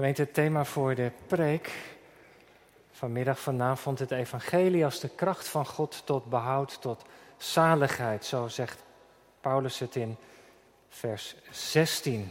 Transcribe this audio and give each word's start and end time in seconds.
Gemeente, 0.00 0.22
het 0.22 0.34
thema 0.34 0.64
voor 0.64 0.94
de 0.94 1.10
preek 1.26 1.70
vanmiddag 2.90 3.38
vanavond 3.38 3.98
het 3.98 4.10
evangelie 4.10 4.84
als 4.84 5.00
de 5.00 5.08
kracht 5.08 5.48
van 5.48 5.66
God 5.66 6.02
tot 6.04 6.24
behoud, 6.24 6.80
tot 6.80 7.04
zaligheid. 7.36 8.24
Zo 8.24 8.48
zegt 8.48 8.84
Paulus 9.40 9.78
het 9.78 9.96
in 9.96 10.16
vers 10.88 11.36
16. 11.50 12.30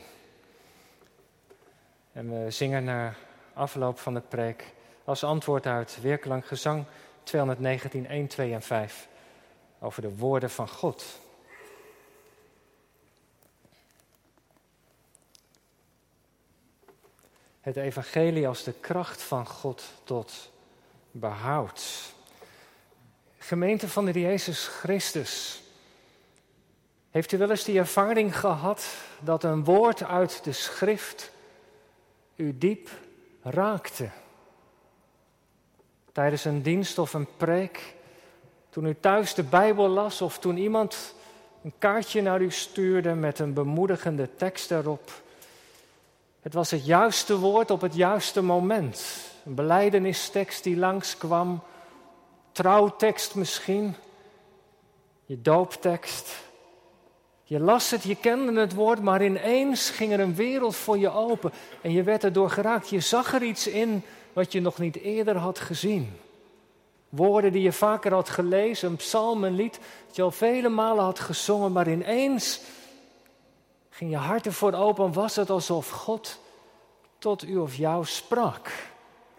En 2.12 2.44
we 2.44 2.52
zingen 2.52 2.84
na 2.84 3.13
afloop 3.53 3.99
van 3.99 4.13
de 4.13 4.22
preek 4.22 4.74
als 5.04 5.24
antwoord 5.24 5.65
uit 5.65 6.01
Weerklank 6.01 6.46
Gezang 6.46 6.86
219, 7.24 8.08
1, 8.08 8.28
2 8.28 8.54
en 8.54 8.62
5 8.62 9.08
over 9.79 10.01
de 10.01 10.15
woorden 10.15 10.49
van 10.49 10.70
God. 10.70 11.20
Het 17.62 17.76
evangelie 17.76 18.48
als 18.48 18.63
de 18.63 18.73
kracht 18.80 19.21
van 19.21 19.47
God 19.47 19.84
tot 20.03 20.52
behoud. 21.11 22.13
Gemeente 23.38 23.88
van 23.88 24.05
de 24.05 24.20
Jezus 24.20 24.67
Christus. 24.67 25.61
Heeft 27.11 27.31
u 27.31 27.37
wel 27.37 27.49
eens 27.49 27.63
die 27.63 27.77
ervaring 27.77 28.39
gehad 28.39 28.87
dat 29.20 29.43
een 29.43 29.63
woord 29.63 30.03
uit 30.03 30.43
de 30.43 30.51
schrift 30.51 31.31
u 32.35 32.57
diep 32.57 32.89
raakte? 33.41 34.09
Tijdens 36.12 36.45
een 36.45 36.62
dienst 36.62 36.98
of 36.98 37.13
een 37.13 37.27
preek, 37.37 37.95
toen 38.70 38.85
u 38.85 38.95
thuis 38.99 39.34
de 39.34 39.43
Bijbel 39.43 39.87
las 39.87 40.21
of 40.21 40.39
toen 40.39 40.57
iemand 40.57 41.15
een 41.63 41.73
kaartje 41.77 42.21
naar 42.21 42.41
u 42.41 42.51
stuurde 42.51 43.13
met 43.13 43.39
een 43.39 43.53
bemoedigende 43.53 44.35
tekst 44.35 44.71
erop. 44.71 45.12
Het 46.41 46.53
was 46.53 46.71
het 46.71 46.85
juiste 46.85 47.38
woord 47.38 47.71
op 47.71 47.81
het 47.81 47.95
juiste 47.95 48.41
moment. 48.41 49.05
Een 49.45 49.55
beleidenistekst 49.55 50.63
die 50.63 50.77
langskwam, 50.77 51.62
trouwtekst 52.51 53.35
misschien, 53.35 53.95
je 55.26 55.41
dooptekst. 55.41 56.48
Je 57.43 57.60
las 57.60 57.91
het, 57.91 58.04
je 58.04 58.15
kende 58.15 58.60
het 58.60 58.73
woord, 58.73 59.01
maar 59.01 59.23
ineens 59.23 59.90
ging 59.90 60.12
er 60.12 60.20
een 60.20 60.35
wereld 60.35 60.76
voor 60.76 60.98
je 60.98 61.10
open 61.10 61.51
en 61.82 61.91
je 61.91 62.04
werd 62.04 62.23
erdoor 62.23 62.49
geraakt. 62.49 62.90
Je 62.90 62.99
zag 62.99 63.34
er 63.34 63.43
iets 63.43 63.67
in 63.67 64.04
wat 64.34 64.52
je 64.52 64.62
nog 64.62 64.78
niet 64.78 64.95
eerder 64.95 65.38
had 65.38 65.60
gezien. 65.60 66.17
Woorden 67.10 67.52
die 67.52 67.62
je 67.62 67.72
vaker 67.72 68.14
had 68.14 68.30
gelezen, 68.30 68.90
een 68.90 68.95
psalm, 68.95 69.44
een 69.44 69.56
lied, 69.56 69.80
dat 70.08 70.16
je 70.16 70.22
al 70.22 70.32
vele 70.32 70.70
malen 70.70 71.04
had 71.04 71.20
gezongen, 71.20 71.72
maar 71.72 71.90
ineens 71.90 72.62
ging 74.00 74.11
je 74.11 74.17
hart 74.17 74.45
ervoor 74.45 74.73
open, 74.73 75.14
was 75.14 75.36
het 75.36 75.50
alsof 75.50 75.89
God 75.89 76.39
tot 77.17 77.44
u 77.44 77.58
of 77.58 77.75
jou 77.75 78.05
sprak. 78.05 78.72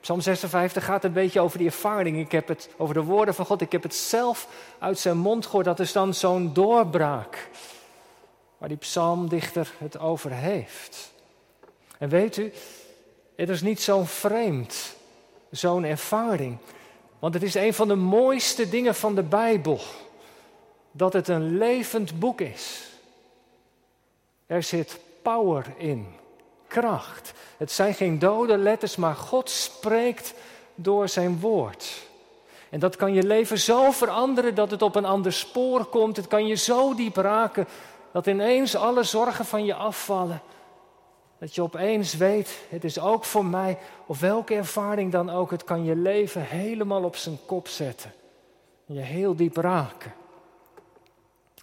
Psalm 0.01 0.21
56 0.21 0.85
gaat 0.85 1.05
een 1.05 1.13
beetje 1.13 1.41
over 1.41 1.59
die 1.59 1.67
ervaring. 1.67 2.19
Ik 2.19 2.33
heb 2.33 2.49
het 2.49 2.69
over 2.77 2.95
de 2.95 3.03
woorden 3.03 3.35
van 3.35 3.47
God. 3.47 3.61
Ik 3.61 3.73
heb 3.73 3.83
het 3.83 3.95
zelf 3.95 4.49
uit 4.79 4.99
zijn 4.99 5.17
mond 5.17 5.47
gehoord. 5.47 5.65
Dat 5.65 5.81
is 5.81 5.93
dan 5.93 6.15
zo'n 6.15 6.53
doorbraak. 6.53 7.49
Waar 8.59 8.69
die 8.69 8.79
psalmdichter 8.79 9.73
het 9.79 9.99
over 9.99 10.31
heeft. 10.31 11.13
En 11.99 12.09
weet 12.09 12.37
u, 12.37 12.53
het 13.37 13.49
is 13.49 13.63
niet 13.63 13.81
zo 13.81 14.05
vreemd, 14.05 14.97
zo'n 15.51 15.85
ervaring. 15.85 16.59
Want 17.19 17.35
het 17.35 17.43
is 17.43 17.55
een 17.55 17.75
van 17.75 17.89
de 17.89 17.95
mooiste 17.95 18.69
dingen 18.69 18.95
van 18.95 19.15
de 19.15 19.23
Bijbel. 19.23 19.81
Dat 20.93 21.13
het 21.13 21.29
een 21.29 21.59
levend 21.59 22.19
boek 22.19 22.41
is. 22.41 22.90
Er 24.51 24.63
zit 24.63 25.01
power 25.23 25.67
in 25.77 26.07
kracht. 26.67 27.33
Het 27.57 27.71
zijn 27.71 27.95
geen 27.95 28.19
dode 28.19 28.59
letters, 28.59 28.97
maar 28.97 29.15
God 29.15 29.51
spreekt 29.51 30.35
door 30.75 31.09
zijn 31.09 31.41
woord. 31.41 32.09
En 32.71 32.81
dat 32.81 32.97
kan 32.97 33.13
je 33.13 33.23
leven 33.23 33.59
zo 33.59 33.91
veranderen 33.91 34.55
dat 34.55 34.71
het 34.71 34.83
op 34.83 34.95
een 34.95 35.05
ander 35.05 35.33
spoor 35.33 35.85
komt. 35.85 36.17
Het 36.17 36.27
kan 36.27 36.47
je 36.47 36.55
zo 36.55 36.95
diep 36.95 37.17
raken 37.17 37.67
dat 38.13 38.27
ineens 38.27 38.77
alle 38.77 39.03
zorgen 39.03 39.45
van 39.45 39.65
je 39.65 39.75
afvallen. 39.75 40.43
Dat 41.39 41.55
je 41.55 41.63
opeens 41.63 42.17
weet, 42.17 42.59
het 42.69 42.85
is 42.85 43.01
ook 43.01 43.25
voor 43.25 43.45
mij, 43.45 43.79
of 44.07 44.21
welke 44.21 44.55
ervaring 44.55 45.13
dan 45.13 45.31
ook, 45.31 45.51
het 45.51 45.65
kan 45.65 45.85
je 45.85 45.97
leven 45.97 46.43
helemaal 46.43 47.05
op 47.05 47.17
zijn 47.17 47.39
kop 47.47 47.69
zetten. 47.69 48.13
En 48.87 48.95
je 48.95 49.01
heel 49.01 49.37
diep 49.37 49.57
raken. 49.57 50.13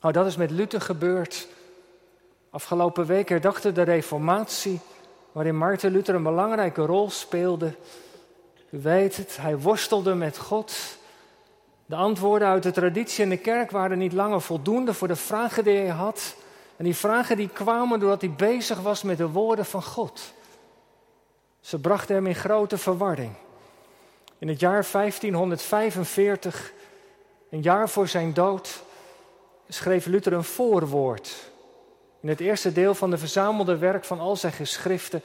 Nou, 0.01 0.13
dat 0.13 0.25
is 0.25 0.35
met 0.35 0.51
Luther 0.51 0.81
gebeurd. 0.81 1.47
Afgelopen 2.49 3.05
week 3.05 3.29
herdachte 3.29 3.71
de 3.71 3.81
Reformatie 3.81 4.79
waarin 5.31 5.57
Martin 5.57 5.91
Luther 5.91 6.15
een 6.15 6.23
belangrijke 6.23 6.85
rol 6.85 7.09
speelde. 7.09 7.73
U 8.69 8.81
weet 8.81 9.17
het, 9.17 9.37
hij 9.41 9.57
worstelde 9.57 10.15
met 10.15 10.37
God. 10.37 10.97
De 11.85 11.95
antwoorden 11.95 12.47
uit 12.47 12.63
de 12.63 12.71
traditie 12.71 13.23
in 13.23 13.29
de 13.29 13.37
kerk 13.37 13.71
waren 13.71 13.97
niet 13.97 14.13
langer 14.13 14.41
voldoende 14.41 14.93
voor 14.93 15.07
de 15.07 15.15
vragen 15.15 15.63
die 15.63 15.77
hij 15.77 15.87
had. 15.87 16.35
En 16.77 16.83
die 16.83 16.95
vragen 16.95 17.37
die 17.37 17.49
kwamen 17.49 17.99
doordat 17.99 18.21
hij 18.21 18.31
bezig 18.31 18.79
was 18.79 19.03
met 19.03 19.17
de 19.17 19.29
woorden 19.29 19.65
van 19.65 19.83
God. 19.83 20.33
Ze 21.59 21.79
brachten 21.79 22.15
hem 22.15 22.27
in 22.27 22.35
grote 22.35 22.77
verwarring. 22.77 23.31
In 24.37 24.47
het 24.47 24.59
jaar 24.59 24.87
1545, 24.91 26.73
een 27.49 27.61
jaar 27.61 27.89
voor 27.89 28.07
zijn 28.07 28.33
dood, 28.33 28.83
schreef 29.67 30.05
Luther 30.05 30.33
een 30.33 30.43
voorwoord 30.43 31.55
in 32.19 32.29
het 32.29 32.39
eerste 32.39 32.71
deel 32.71 32.95
van 32.95 33.09
de 33.09 33.17
verzamelde 33.17 33.77
werk 33.77 34.05
van 34.05 34.19
al 34.19 34.35
zijn 34.35 34.53
geschriften. 34.53 35.21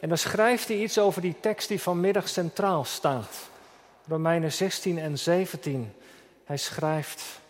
En 0.00 0.08
dan 0.08 0.18
schrijft 0.18 0.68
hij 0.68 0.76
iets 0.76 0.98
over 0.98 1.22
die 1.22 1.34
tekst 1.40 1.68
die 1.68 1.80
vanmiddag 1.80 2.28
centraal 2.28 2.84
staat. 2.84 3.48
Romeinen 4.08 4.52
16 4.52 4.98
en 4.98 5.18
17. 5.18 5.92
Hij 6.44 6.56
schrijft: 6.56 7.40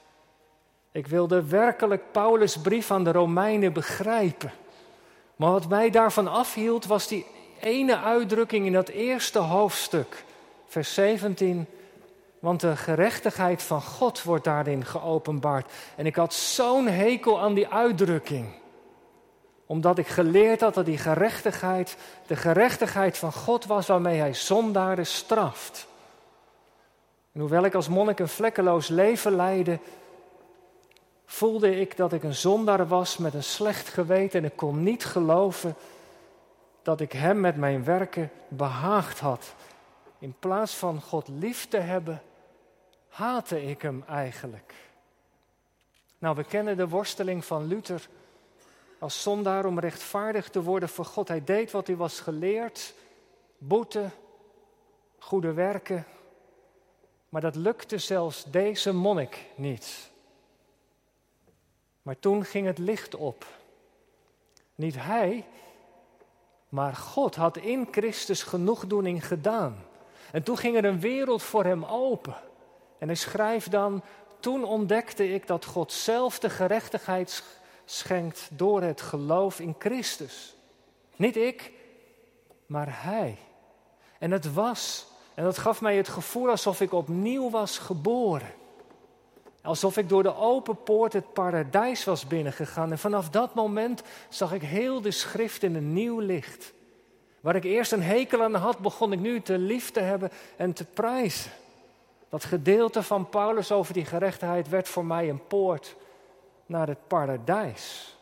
Ik 0.93 1.07
wilde 1.07 1.45
werkelijk 1.45 2.03
Paulus' 2.12 2.57
brief 2.57 2.91
aan 2.91 3.05
de 3.05 3.12
Romeinen 3.12 3.73
begrijpen. 3.73 4.53
Maar 5.37 5.51
wat 5.51 5.69
mij 5.69 5.91
daarvan 5.91 6.28
afhield 6.28 6.87
was 6.87 7.09
die 7.09 7.27
ene 7.61 7.99
uitdrukking 7.99 8.67
in 8.67 8.73
dat 8.73 8.89
eerste 8.89 9.39
hoofdstuk, 9.39 10.25
vers 10.67 10.95
17. 10.95 11.67
Want 12.39 12.61
de 12.61 12.77
gerechtigheid 12.77 13.63
van 13.63 13.83
God 13.83 14.23
wordt 14.23 14.45
daarin 14.45 14.84
geopenbaard. 14.84 15.73
En 15.97 16.07
ik 16.07 16.17
had 16.17 16.34
zo'n 16.34 16.87
hekel 16.87 17.41
aan 17.41 17.55
die 17.55 17.69
uitdrukking 17.69 18.49
omdat 19.66 19.99
ik 19.99 20.06
geleerd 20.06 20.60
had 20.60 20.75
dat 20.75 20.84
die 20.84 20.99
gerechtigheid 20.99 21.97
de 22.27 22.37
gerechtigheid 22.37 23.19
van 23.19 23.32
God 23.32 23.66
was 23.66 23.87
waarmee 23.87 24.19
hij 24.19 24.34
zondaren 24.34 25.06
straft. 25.06 25.87
En 27.32 27.41
hoewel 27.41 27.65
ik 27.65 27.75
als 27.75 27.88
monnik 27.88 28.19
een 28.19 28.28
vlekkeloos 28.28 28.88
leven 28.88 29.37
leidde, 29.37 29.78
voelde 31.25 31.81
ik 31.81 31.97
dat 31.97 32.12
ik 32.12 32.22
een 32.22 32.34
zondaar 32.34 32.88
was 32.88 33.16
met 33.16 33.34
een 33.34 33.43
slecht 33.43 33.88
geweten 33.88 34.41
en 34.41 34.47
ik 34.47 34.56
kon 34.56 34.82
niet 34.82 35.04
geloven 35.04 35.75
dat 36.83 37.00
ik 37.00 37.12
hem 37.12 37.41
met 37.41 37.56
mijn 37.56 37.84
werken 37.84 38.31
behaagd 38.48 39.19
had. 39.19 39.54
In 40.19 40.34
plaats 40.38 40.75
van 40.75 41.00
God 41.00 41.28
lief 41.28 41.69
te 41.69 41.77
hebben, 41.77 42.22
haatte 43.09 43.65
ik 43.65 43.83
hem 43.83 44.04
eigenlijk. 44.09 44.75
Nou, 46.19 46.37
we 46.37 46.44
kennen 46.44 46.77
de 46.77 46.88
worsteling 46.88 47.44
van 47.44 47.66
Luther 47.66 48.09
als 48.99 49.23
zondaar 49.23 49.65
om 49.65 49.79
rechtvaardig 49.79 50.49
te 50.49 50.62
worden 50.62 50.89
voor 50.89 51.05
God. 51.05 51.29
Hij 51.29 51.45
deed 51.45 51.71
wat 51.71 51.87
hij 51.87 51.97
was 51.97 52.21
geleerd, 52.21 52.95
boete, 53.59 54.11
goede 55.19 55.53
werken. 55.53 56.07
Maar 57.29 57.41
dat 57.41 57.57
lukte 57.57 57.99
zelfs 57.99 58.45
deze 58.45 58.93
monnik 58.93 59.45
niet. 59.55 60.11
Maar 62.03 62.19
toen 62.19 62.45
ging 62.45 62.67
het 62.67 62.79
licht 62.79 63.15
op. 63.15 63.47
Niet 64.75 64.95
hij, 64.99 65.45
maar 66.69 66.95
God 66.95 67.34
had 67.34 67.57
in 67.57 67.89
Christus 67.91 68.43
genoegdoening 68.43 69.27
gedaan. 69.27 69.84
En 70.33 70.42
toen 70.42 70.57
ging 70.57 70.77
er 70.77 70.84
een 70.84 71.01
wereld 71.01 71.42
voor 71.42 71.65
hem 71.65 71.84
open. 71.84 72.37
En 72.99 73.07
hij 73.07 73.16
schrijft 73.16 73.71
dan, 73.71 74.03
toen 74.41 74.65
ontdekte 74.65 75.33
ik 75.33 75.47
dat 75.47 75.65
God 75.65 75.92
zelf 75.92 76.39
de 76.39 76.51
gerechtigheid 76.51 77.45
schenkt 77.86 78.48
door 78.53 78.83
het 78.83 79.00
geloof 79.00 79.60
in 79.60 79.74
Christus. 79.78 80.56
Niet 81.16 81.36
ik, 81.36 81.72
maar 82.66 83.03
Hij. 83.03 83.38
En 84.18 84.30
het 84.30 84.53
was, 84.53 85.06
en 85.34 85.44
dat 85.44 85.59
gaf 85.59 85.80
mij 85.80 85.97
het 85.97 86.09
gevoel 86.09 86.48
alsof 86.48 86.80
ik 86.80 86.92
opnieuw 86.92 87.50
was 87.50 87.78
geboren. 87.78 88.54
Alsof 89.62 89.97
ik 89.97 90.09
door 90.09 90.22
de 90.22 90.36
open 90.36 90.83
poort 90.83 91.12
het 91.12 91.33
paradijs 91.33 92.04
was 92.04 92.27
binnengegaan. 92.27 92.91
En 92.91 92.98
vanaf 92.98 93.30
dat 93.30 93.54
moment 93.54 94.03
zag 94.28 94.53
ik 94.53 94.62
heel 94.62 95.00
de 95.00 95.10
schrift 95.10 95.62
in 95.62 95.74
een 95.74 95.92
nieuw 95.92 96.18
licht. 96.18 96.72
Waar 97.41 97.56
ik 97.56 97.65
eerst 97.65 97.92
een 97.92 98.03
hekel 98.03 98.42
aan 98.42 98.54
had, 98.54 98.78
begon 98.78 99.12
ik 99.12 99.18
nu 99.18 99.41
te 99.41 99.59
lief 99.59 99.91
te 99.91 100.00
hebben 100.00 100.30
en 100.56 100.72
te 100.72 100.84
prijzen. 100.84 101.50
Dat 102.28 102.44
gedeelte 102.44 103.03
van 103.03 103.28
Paulus 103.28 103.72
over 103.72 103.94
die 103.94 104.04
gerechtigheid 104.04 104.68
werd 104.68 104.89
voor 104.89 105.04
mij 105.04 105.28
een 105.28 105.47
poort 105.47 105.97
naar 106.66 106.89
het 106.89 107.07
paradijs. 107.07 108.16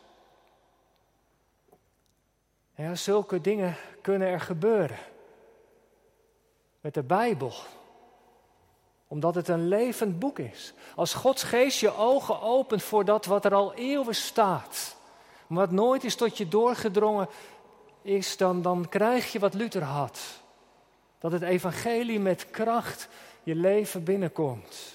Ja, 2.75 2.95
zulke 2.95 3.41
dingen 3.41 3.75
kunnen 4.01 4.27
er 4.27 4.41
gebeuren. 4.41 4.97
met 6.81 6.93
de 6.93 7.03
Bijbel 7.03 7.53
omdat 9.07 9.35
het 9.35 9.47
een 9.47 9.67
levend 9.67 10.19
boek 10.19 10.39
is. 10.39 10.73
Als 10.95 11.13
Gods 11.13 11.43
geest 11.43 11.79
je 11.79 11.95
ogen 11.95 12.41
opent 12.41 12.83
voor 12.83 13.05
dat 13.05 13.25
wat 13.25 13.45
er 13.45 13.53
al 13.53 13.73
eeuwen 13.73 14.15
staat, 14.15 14.95
wat 15.47 15.71
nooit 15.71 16.03
is 16.03 16.15
tot 16.15 16.37
je 16.37 16.47
doorgedrongen 16.47 17.29
is, 18.01 18.37
dan, 18.37 18.61
dan 18.61 18.89
krijg 18.89 19.31
je 19.31 19.39
wat 19.39 19.53
Luther 19.53 19.83
had. 19.83 20.19
Dat 21.19 21.31
het 21.31 21.41
evangelie 21.41 22.19
met 22.19 22.49
kracht 22.49 23.07
je 23.43 23.55
leven 23.55 24.03
binnenkomt. 24.03 24.94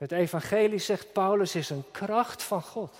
Het 0.00 0.12
evangelie, 0.12 0.78
zegt 0.78 1.12
Paulus, 1.12 1.54
is 1.54 1.70
een 1.70 1.84
kracht 1.90 2.42
van 2.42 2.62
God. 2.62 2.92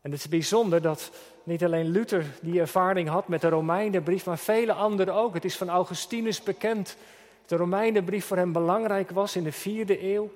En 0.00 0.10
het 0.10 0.20
is 0.20 0.28
bijzonder 0.28 0.82
dat 0.82 1.10
niet 1.42 1.64
alleen 1.64 1.88
Luther 1.88 2.24
die 2.42 2.60
ervaring 2.60 3.08
had 3.08 3.28
met 3.28 3.40
de 3.40 3.48
Romeinenbrief, 3.48 4.26
maar 4.26 4.38
vele 4.38 4.72
anderen 4.72 5.14
ook. 5.14 5.34
Het 5.34 5.44
is 5.44 5.56
van 5.56 5.68
Augustinus 5.68 6.42
bekend 6.42 6.96
de 7.46 7.56
Romeinenbrief 7.56 8.24
voor 8.24 8.36
hem 8.36 8.52
belangrijk 8.52 9.10
was 9.10 9.36
in 9.36 9.44
de 9.44 9.52
vierde 9.52 10.02
eeuw. 10.02 10.30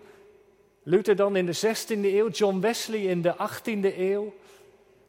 Luther 0.82 1.16
dan 1.16 1.36
in 1.36 1.46
de 1.46 1.56
16e 1.56 2.04
eeuw, 2.04 2.28
John 2.28 2.60
Wesley 2.60 3.00
in 3.00 3.22
de 3.22 3.34
18e 3.34 3.98
eeuw. 3.98 4.34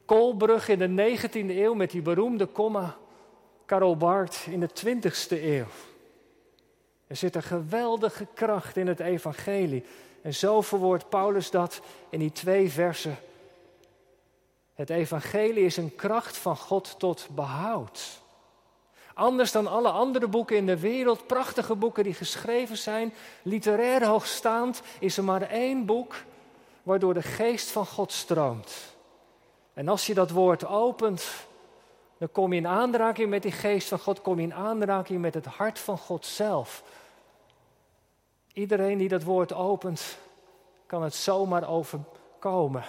Kolbrug 0.05 0.67
in 0.67 0.79
de 0.79 1.17
19e 1.17 1.31
eeuw 1.31 1.73
met 1.73 1.91
die 1.91 2.01
beroemde 2.01 2.45
komma. 2.45 2.97
Karl 3.65 3.97
Barth 3.97 4.45
in 4.49 4.59
de 4.59 4.69
20e 4.69 5.43
eeuw. 5.43 5.67
Er 7.07 7.15
zit 7.15 7.35
een 7.35 7.43
geweldige 7.43 8.27
kracht 8.33 8.77
in 8.77 8.87
het 8.87 8.99
evangelie. 8.99 9.83
En 10.21 10.33
zo 10.33 10.61
verwoordt 10.61 11.09
Paulus 11.09 11.49
dat 11.51 11.81
in 12.09 12.19
die 12.19 12.31
twee 12.31 12.71
versen. 12.71 13.17
Het 14.73 14.89
evangelie 14.89 15.65
is 15.65 15.77
een 15.77 15.95
kracht 15.95 16.37
van 16.37 16.57
God 16.57 16.95
tot 16.97 17.27
behoud. 17.31 18.21
Anders 19.13 19.51
dan 19.51 19.67
alle 19.67 19.89
andere 19.89 20.27
boeken 20.27 20.55
in 20.55 20.65
de 20.65 20.79
wereld, 20.79 21.27
prachtige 21.27 21.75
boeken 21.75 22.03
die 22.03 22.13
geschreven 22.13 22.77
zijn, 22.77 23.13
literair 23.41 24.05
hoogstaand, 24.05 24.81
is 24.99 25.17
er 25.17 25.23
maar 25.23 25.41
één 25.41 25.85
boek 25.85 26.15
waardoor 26.83 27.13
de 27.13 27.21
geest 27.21 27.69
van 27.69 27.85
God 27.85 28.11
stroomt. 28.11 28.73
En 29.73 29.87
als 29.87 30.05
je 30.05 30.13
dat 30.13 30.29
woord 30.29 30.65
opent, 30.65 31.25
dan 32.17 32.31
kom 32.31 32.53
je 32.53 32.59
in 32.59 32.67
aanraking 32.67 33.29
met 33.29 33.41
die 33.41 33.51
geest 33.51 33.87
van 33.87 33.99
God, 33.99 34.21
kom 34.21 34.37
je 34.37 34.43
in 34.43 34.53
aanraking 34.53 35.21
met 35.21 35.33
het 35.33 35.45
hart 35.45 35.79
van 35.79 35.97
God 35.97 36.25
zelf. 36.25 36.83
Iedereen 38.53 38.97
die 38.97 39.09
dat 39.09 39.23
woord 39.23 39.53
opent, 39.53 40.17
kan 40.85 41.03
het 41.03 41.15
zomaar 41.15 41.69
overkomen. 41.69 42.83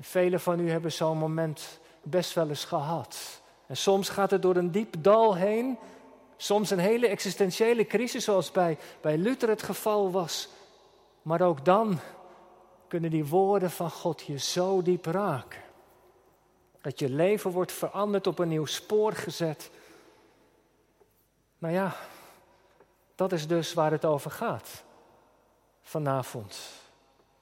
Velen 0.00 0.40
van 0.40 0.60
u 0.60 0.70
hebben 0.70 0.92
zo'n 0.92 1.18
moment 1.18 1.78
best 2.02 2.34
wel 2.34 2.48
eens 2.48 2.64
gehad. 2.64 3.42
En 3.66 3.76
soms 3.76 4.08
gaat 4.08 4.30
het 4.30 4.42
door 4.42 4.56
een 4.56 4.70
diep 4.70 4.94
dal 4.98 5.36
heen. 5.36 5.78
Soms 6.36 6.70
een 6.70 6.78
hele 6.78 7.08
existentiële 7.08 7.86
crisis, 7.86 8.24
zoals 8.24 8.50
bij, 8.50 8.78
bij 9.00 9.16
Luther 9.18 9.48
het 9.48 9.62
geval 9.62 10.10
was. 10.10 10.48
Maar 11.22 11.40
ook 11.40 11.64
dan 11.64 11.98
kunnen 12.88 13.10
die 13.10 13.26
woorden 13.26 13.70
van 13.70 13.90
God 13.90 14.22
je 14.22 14.38
zo 14.38 14.82
diep 14.82 15.04
raken. 15.04 15.62
Dat 16.80 16.98
je 16.98 17.08
leven 17.08 17.50
wordt 17.50 17.72
veranderd, 17.72 18.26
op 18.26 18.38
een 18.38 18.48
nieuw 18.48 18.66
spoor 18.66 19.12
gezet. 19.12 19.70
Nou 21.58 21.74
ja, 21.74 21.96
dat 23.14 23.32
is 23.32 23.46
dus 23.46 23.74
waar 23.74 23.90
het 23.90 24.04
over 24.04 24.30
gaat 24.30 24.82
vanavond. 25.82 26.58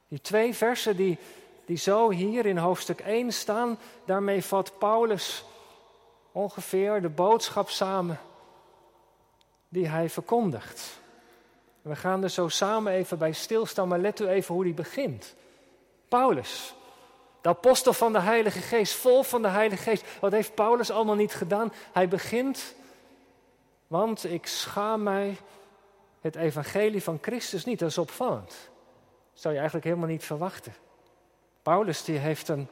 Die 0.08 0.20
twee 0.20 0.54
versen 0.54 0.96
die, 0.96 1.18
die 1.64 1.76
zo 1.76 2.10
hier 2.10 2.46
in 2.46 2.56
hoofdstuk 2.56 3.00
1 3.00 3.32
staan, 3.32 3.78
daarmee 4.04 4.44
vat 4.44 4.78
Paulus 4.78 5.44
ongeveer 6.32 7.02
de 7.02 7.08
boodschap 7.08 7.70
samen 7.70 8.20
die 9.68 9.88
hij 9.88 10.10
verkondigt. 10.10 11.00
We 11.82 11.96
gaan 11.96 12.22
er 12.22 12.30
zo 12.30 12.48
samen 12.48 12.92
even 12.92 13.18
bij 13.18 13.32
stilstaan, 13.32 13.88
maar 13.88 13.98
let 13.98 14.20
u 14.20 14.26
even 14.26 14.54
hoe 14.54 14.64
die 14.64 14.74
begint. 14.74 15.34
Paulus, 16.08 16.74
de 17.40 17.48
apostel 17.48 17.92
van 17.92 18.12
de 18.12 18.20
Heilige 18.20 18.60
Geest, 18.60 18.94
vol 18.94 19.22
van 19.22 19.42
de 19.42 19.48
Heilige 19.48 19.82
Geest. 19.82 20.04
Wat 20.20 20.32
heeft 20.32 20.54
Paulus 20.54 20.90
allemaal 20.90 21.14
niet 21.14 21.34
gedaan? 21.34 21.72
Hij 21.92 22.08
begint, 22.08 22.74
want 23.86 24.24
ik 24.24 24.46
schaam 24.46 25.02
mij 25.02 25.36
het 26.22 26.36
evangelie 26.36 27.02
van 27.02 27.18
Christus 27.20 27.64
niet. 27.64 27.78
Dat 27.78 27.90
is 27.90 27.98
opvallend. 27.98 28.70
Zou 29.32 29.48
je 29.48 29.60
eigenlijk 29.60 29.88
helemaal 29.88 30.08
niet 30.08 30.24
verwachten. 30.24 30.74
Paulus 31.62 32.04
die 32.04 32.18
heeft 32.18 32.48
een 32.48 32.68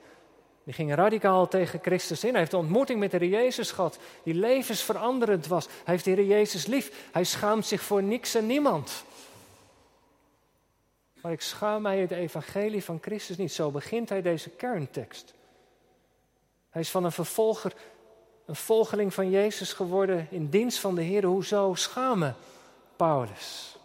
die 0.64 0.75
ging 0.75 0.94
radicaal 0.94 1.49
tegen 1.49 1.79
Christus 1.82 2.25
in. 2.25 2.31
Hij 2.31 2.38
heeft 2.38 2.52
een 2.52 2.58
ontmoeting 2.58 2.99
met 3.00 3.11
de 3.11 3.17
Heer 3.17 3.29
Jezus 3.29 3.70
gehad, 3.70 3.99
die 4.23 4.35
levensveranderend 4.35 5.47
was. 5.47 5.67
Hij 5.67 5.75
heeft 5.85 6.05
de 6.05 6.11
Heer 6.11 6.25
Jezus 6.25 6.67
lief. 6.67 7.08
Hij 7.12 7.25
schaamt 7.25 7.67
zich 7.67 7.82
voor 7.82 8.02
niks 8.02 8.35
en 8.35 8.47
niemand. 8.47 9.05
Maar 11.23 11.32
ik 11.32 11.41
schaam 11.41 11.82
mij 11.82 11.99
het 11.99 12.11
evangelie 12.11 12.85
van 12.85 12.99
Christus 13.00 13.37
niet. 13.37 13.53
Zo 13.53 13.70
begint 13.70 14.08
hij 14.08 14.23
deze 14.23 14.50
kerntekst. 14.50 15.35
Hij 16.70 16.81
is 16.81 16.91
van 16.91 17.05
een 17.05 17.12
vervolger, 17.12 17.73
een 18.46 18.56
volgeling 18.56 19.14
van 19.14 19.31
Jezus 19.31 19.73
geworden 19.73 20.26
in 20.31 20.49
dienst 20.49 20.79
van 20.79 20.94
de 20.94 21.03
Heer. 21.03 21.25
Hoezo 21.25 21.75
schamen, 21.75 22.37
Paulus? 23.00 23.76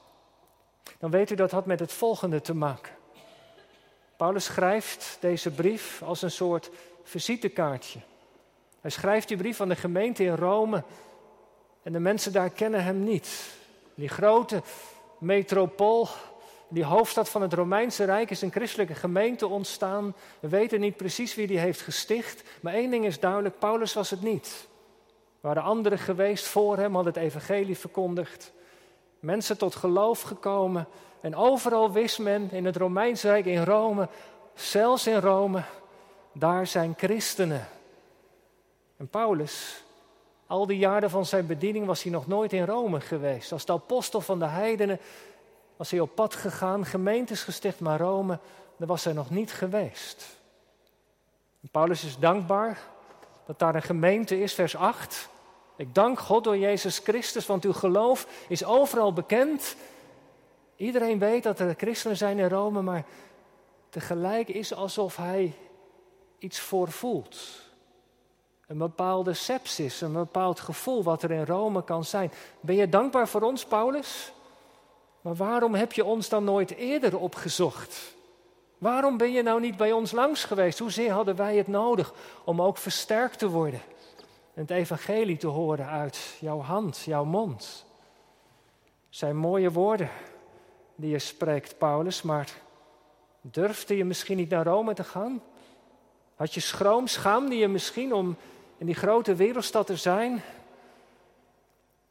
Dan 1.00 1.12
weet 1.12 1.32
u 1.32 1.36
dat 1.36 1.52
had 1.52 1.66
met 1.66 1.80
het 1.80 1.92
volgende 1.92 2.42
te 2.42 2.54
maken. 2.54 2.94
Paulus 4.18 4.46
schrijft 4.46 5.18
deze 5.20 5.52
brief 5.52 6.02
als 6.04 6.22
een 6.22 6.32
soort 6.32 6.70
visitekaartje. 7.04 8.00
Hij 8.82 8.92
schrijft 8.92 9.28
die 9.28 9.38
brief 9.38 9.62
aan 9.62 9.70
de 9.70 9.76
gemeente 9.76 10.24
in 10.24 10.36
Rome 10.36 10.84
en 11.84 11.92
de 11.92 12.00
mensen 12.00 12.32
daar 12.32 12.50
kennen 12.50 12.84
hem 12.84 13.04
niet. 13.04 13.58
Die 13.94 14.10
grote 14.10 14.62
metropool, 15.18 16.08
die 16.68 16.84
hoofdstad 16.84 17.30
van 17.30 17.42
het 17.42 17.54
Romeinse 17.54 18.04
Rijk, 18.04 18.30
is 18.30 18.42
een 18.42 18.52
christelijke 18.52 18.96
gemeente 18.96 19.48
ontstaan. 19.48 20.16
We 20.40 20.48
weten 20.48 20.80
niet 20.80 20.98
precies 20.98 21.36
wie 21.36 21.48
die 21.48 21.60
heeft 21.60 21.82
gesticht, 21.82 22.44
maar 22.62 22.74
één 22.74 22.92
ding 22.92 23.06
is 23.06 23.20
duidelijk: 23.20 23.60
Paulus 23.60 23.94
was 23.94 24.10
het 24.10 24.22
niet. 24.22 24.68
Er 25.42 25.48
waren 25.48 25.64
anderen 25.64 26.00
geweest 26.00 26.46
voor 26.46 26.78
hem, 26.78 26.96
hadden 26.96 27.14
het 27.14 27.24
evangelie 27.24 27.78
verkondigd. 27.78 28.54
Mensen 29.26 29.58
tot 29.58 29.76
geloof 29.76 30.22
gekomen, 30.22 30.88
en 31.22 31.36
overal 31.36 31.92
wist 31.92 32.20
men 32.20 32.52
in 32.52 32.66
het 32.66 32.76
Romeinse 32.76 33.28
Rijk, 33.28 33.46
in 33.46 33.64
Rome, 33.64 34.08
zelfs 34.54 35.08
in 35.08 35.20
Rome, 35.20 35.64
daar 36.32 36.68
zijn 36.68 36.94
christenen. 36.98 37.68
En 38.98 39.08
Paulus, 39.08 39.84
al 40.48 40.66
die 40.66 40.78
jaren 40.78 41.10
van 41.10 41.26
zijn 41.26 41.46
bediening 41.46 41.86
was 41.86 42.04
hij 42.04 42.12
nog 42.12 42.28
nooit 42.28 42.54
in 42.54 42.66
Rome 42.66 43.02
geweest. 43.02 43.52
Als 43.52 43.66
de 43.66 43.74
apostel 43.74 44.22
van 44.22 44.40
de 44.40 44.46
heidenen 44.46 45.00
was 45.76 45.92
hij 45.92 46.00
op 46.00 46.16
pad 46.16 46.36
gegaan, 46.36 46.86
gemeentes 46.86 47.44
gesticht, 47.44 47.80
maar 47.80 48.00
Rome, 48.00 48.40
daar 48.78 48.88
was 48.88 49.04
hij 49.04 49.14
nog 49.14 49.30
niet 49.30 49.52
geweest. 49.54 50.38
Paulus 51.72 52.04
is 52.04 52.20
dankbaar 52.20 52.80
dat 53.46 53.60
daar 53.60 53.76
een 53.76 53.82
gemeente 53.82 54.42
is, 54.42 54.54
vers 54.54 54.76
8. 54.76 55.30
Ik 55.76 55.96
dank 55.96 56.20
God 56.20 56.44
door 56.44 56.58
Jezus 56.58 56.98
Christus, 56.98 57.46
want 57.46 57.66
uw 57.66 57.74
geloof 57.74 58.28
is 58.48 58.66
overal 58.66 59.14
bekend 59.14 59.76
Iedereen 60.76 61.20
weet 61.20 61.44
dat 61.44 61.60
er 61.60 61.74
christenen 61.78 62.18
zijn 62.18 62.40
in 62.40 62.50
Rome, 62.50 62.82
maar 62.82 63.06
tegelijk 63.90 64.48
is 64.48 64.74
alsof 64.74 65.16
hij 65.16 65.54
iets 66.38 66.60
voorvoelt. 66.60 67.38
Een 68.68 68.78
bepaalde 68.78 69.34
sepsis, 69.34 70.02
een 70.02 70.14
bepaald 70.14 70.60
gevoel 70.60 71.04
wat 71.04 71.24
er 71.24 71.32
in 71.32 71.46
Rome 71.46 71.84
kan 71.84 72.04
zijn. 72.04 72.32
Ben 72.60 72.76
je 72.76 72.90
dankbaar 72.90 73.28
voor 73.28 73.42
ons, 73.42 73.66
Paulus? 73.66 74.32
Maar 75.22 75.36
waarom 75.36 75.76
heb 75.76 75.94
je 75.94 76.06
ons 76.06 76.30
dan 76.30 76.44
nooit 76.44 76.76
eerder 76.76 77.18
opgezocht? 77.18 78.16
Waarom 78.78 79.18
ben 79.18 79.32
je 79.32 79.42
nou 79.42 79.60
niet 79.60 79.78
bij 79.78 79.92
ons 79.92 80.12
langs 80.12 80.44
geweest? 80.44 80.80
Hoezeer 80.80 81.12
hadden 81.12 81.36
wij 81.36 81.58
het 81.58 81.68
nodig 81.68 82.14
om 82.44 82.62
ook 82.62 82.78
versterkt 82.78 83.40
te 83.40 83.50
worden? 83.50 83.82
Het 84.56 84.72
evangelie 84.72 85.38
te 85.38 85.48
horen 85.48 85.88
uit 85.88 86.38
jouw 86.40 86.60
hand, 86.60 87.02
jouw 87.06 87.26
mond. 87.26 87.86
Zijn 89.10 89.38
mooie 89.38 89.72
woorden 89.72 90.10
die 90.96 91.10
je 91.10 91.20
spreekt, 91.20 91.78
Paulus, 91.78 92.22
maar 92.22 92.54
durfde 93.42 93.98
je 93.98 94.06
misschien 94.06 94.38
niet 94.38 94.50
naar 94.50 94.66
Rome 94.66 94.94
te 94.94 95.04
gaan? 95.04 95.42
Had 96.36 96.54
je 96.54 96.60
schroom, 96.60 97.08
schaamde 97.08 97.56
je 97.56 97.68
misschien 97.68 98.14
om 98.14 98.36
in 98.78 98.86
die 98.86 98.96
grote 98.96 99.36
wereldstad 99.36 99.88
te 99.88 99.96
zijn? 99.96 100.42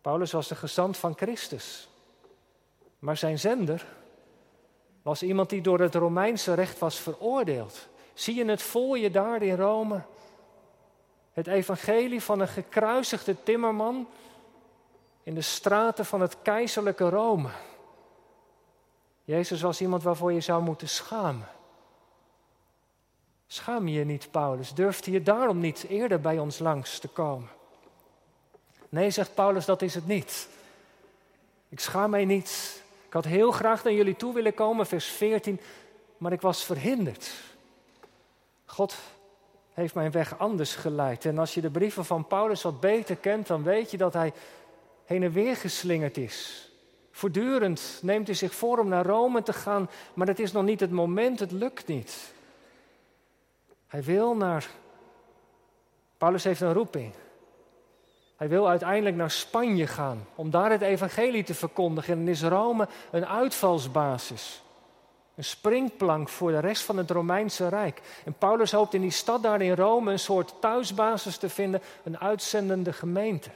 Paulus 0.00 0.32
was 0.32 0.48
de 0.48 0.54
gezant 0.54 0.96
van 0.96 1.16
Christus. 1.16 1.88
Maar 2.98 3.16
zijn 3.16 3.38
zender 3.38 3.86
was 5.02 5.22
iemand 5.22 5.50
die 5.50 5.60
door 5.60 5.80
het 5.80 5.94
Romeinse 5.94 6.54
recht 6.54 6.78
was 6.78 6.98
veroordeeld. 6.98 7.88
Zie 8.14 8.34
je 8.34 8.44
het 8.44 8.62
voor 8.62 8.98
je 8.98 9.10
daar 9.10 9.42
in 9.42 9.56
Rome? 9.56 10.02
Het 11.34 11.46
evangelie 11.46 12.22
van 12.22 12.40
een 12.40 12.48
gekruisigde 12.48 13.42
timmerman 13.42 14.08
in 15.22 15.34
de 15.34 15.40
straten 15.40 16.04
van 16.04 16.20
het 16.20 16.36
keizerlijke 16.42 17.08
Rome. 17.08 17.48
Jezus 19.24 19.60
was 19.60 19.80
iemand 19.80 20.02
waarvoor 20.02 20.32
je 20.32 20.40
zou 20.40 20.62
moeten 20.62 20.88
schamen. 20.88 21.48
Schaam 23.46 23.88
je 23.88 24.04
niet, 24.04 24.30
Paulus? 24.30 24.74
Durfde 24.74 25.10
je 25.10 25.22
daarom 25.22 25.58
niet 25.58 25.86
eerder 25.88 26.20
bij 26.20 26.38
ons 26.38 26.58
langs 26.58 26.98
te 26.98 27.08
komen? 27.08 27.48
Nee, 28.88 29.10
zegt 29.10 29.34
Paulus, 29.34 29.64
dat 29.64 29.82
is 29.82 29.94
het 29.94 30.06
niet. 30.06 30.48
Ik 31.68 31.80
schaam 31.80 32.10
mij 32.10 32.24
niet. 32.24 32.82
Ik 33.06 33.12
had 33.12 33.24
heel 33.24 33.52
graag 33.52 33.84
naar 33.84 33.92
jullie 33.92 34.16
toe 34.16 34.34
willen 34.34 34.54
komen, 34.54 34.86
vers 34.86 35.06
14, 35.06 35.60
maar 36.16 36.32
ik 36.32 36.40
was 36.40 36.64
verhinderd. 36.64 37.32
God 38.64 38.96
heeft 39.74 39.94
mijn 39.94 40.10
weg 40.10 40.38
anders 40.38 40.74
geleid. 40.74 41.24
En 41.24 41.38
als 41.38 41.54
je 41.54 41.60
de 41.60 41.70
brieven 41.70 42.04
van 42.04 42.26
Paulus 42.26 42.62
wat 42.62 42.80
beter 42.80 43.16
kent, 43.16 43.46
dan 43.46 43.62
weet 43.62 43.90
je 43.90 43.96
dat 43.96 44.12
hij 44.12 44.32
heen 45.04 45.22
en 45.22 45.32
weer 45.32 45.56
geslingerd 45.56 46.16
is. 46.16 46.68
Voortdurend 47.10 47.98
neemt 48.02 48.26
hij 48.26 48.36
zich 48.36 48.54
voor 48.54 48.78
om 48.78 48.88
naar 48.88 49.06
Rome 49.06 49.42
te 49.42 49.52
gaan, 49.52 49.90
maar 50.14 50.26
het 50.26 50.38
is 50.38 50.52
nog 50.52 50.64
niet 50.64 50.80
het 50.80 50.90
moment, 50.90 51.40
het 51.40 51.52
lukt 51.52 51.86
niet. 51.86 52.32
Hij 53.86 54.02
wil 54.02 54.36
naar. 54.36 54.68
Paulus 56.18 56.44
heeft 56.44 56.60
een 56.60 56.72
roeping. 56.72 57.12
Hij 58.36 58.48
wil 58.48 58.68
uiteindelijk 58.68 59.16
naar 59.16 59.30
Spanje 59.30 59.86
gaan 59.86 60.26
om 60.34 60.50
daar 60.50 60.70
het 60.70 60.80
evangelie 60.80 61.44
te 61.44 61.54
verkondigen. 61.54 62.12
En 62.12 62.18
dan 62.18 62.28
is 62.28 62.42
Rome 62.42 62.88
een 63.10 63.26
uitvalsbasis. 63.26 64.63
Een 65.34 65.44
springplank 65.44 66.28
voor 66.28 66.50
de 66.50 66.58
rest 66.58 66.82
van 66.82 66.96
het 66.96 67.10
Romeinse 67.10 67.68
Rijk. 67.68 68.00
En 68.24 68.34
Paulus 68.38 68.72
hoopt 68.72 68.94
in 68.94 69.00
die 69.00 69.10
stad 69.10 69.42
daar 69.42 69.60
in 69.60 69.74
Rome 69.74 70.12
een 70.12 70.18
soort 70.18 70.54
thuisbasis 70.60 71.36
te 71.36 71.48
vinden, 71.48 71.82
een 72.02 72.18
uitzendende 72.18 72.92
gemeente. 72.92 73.50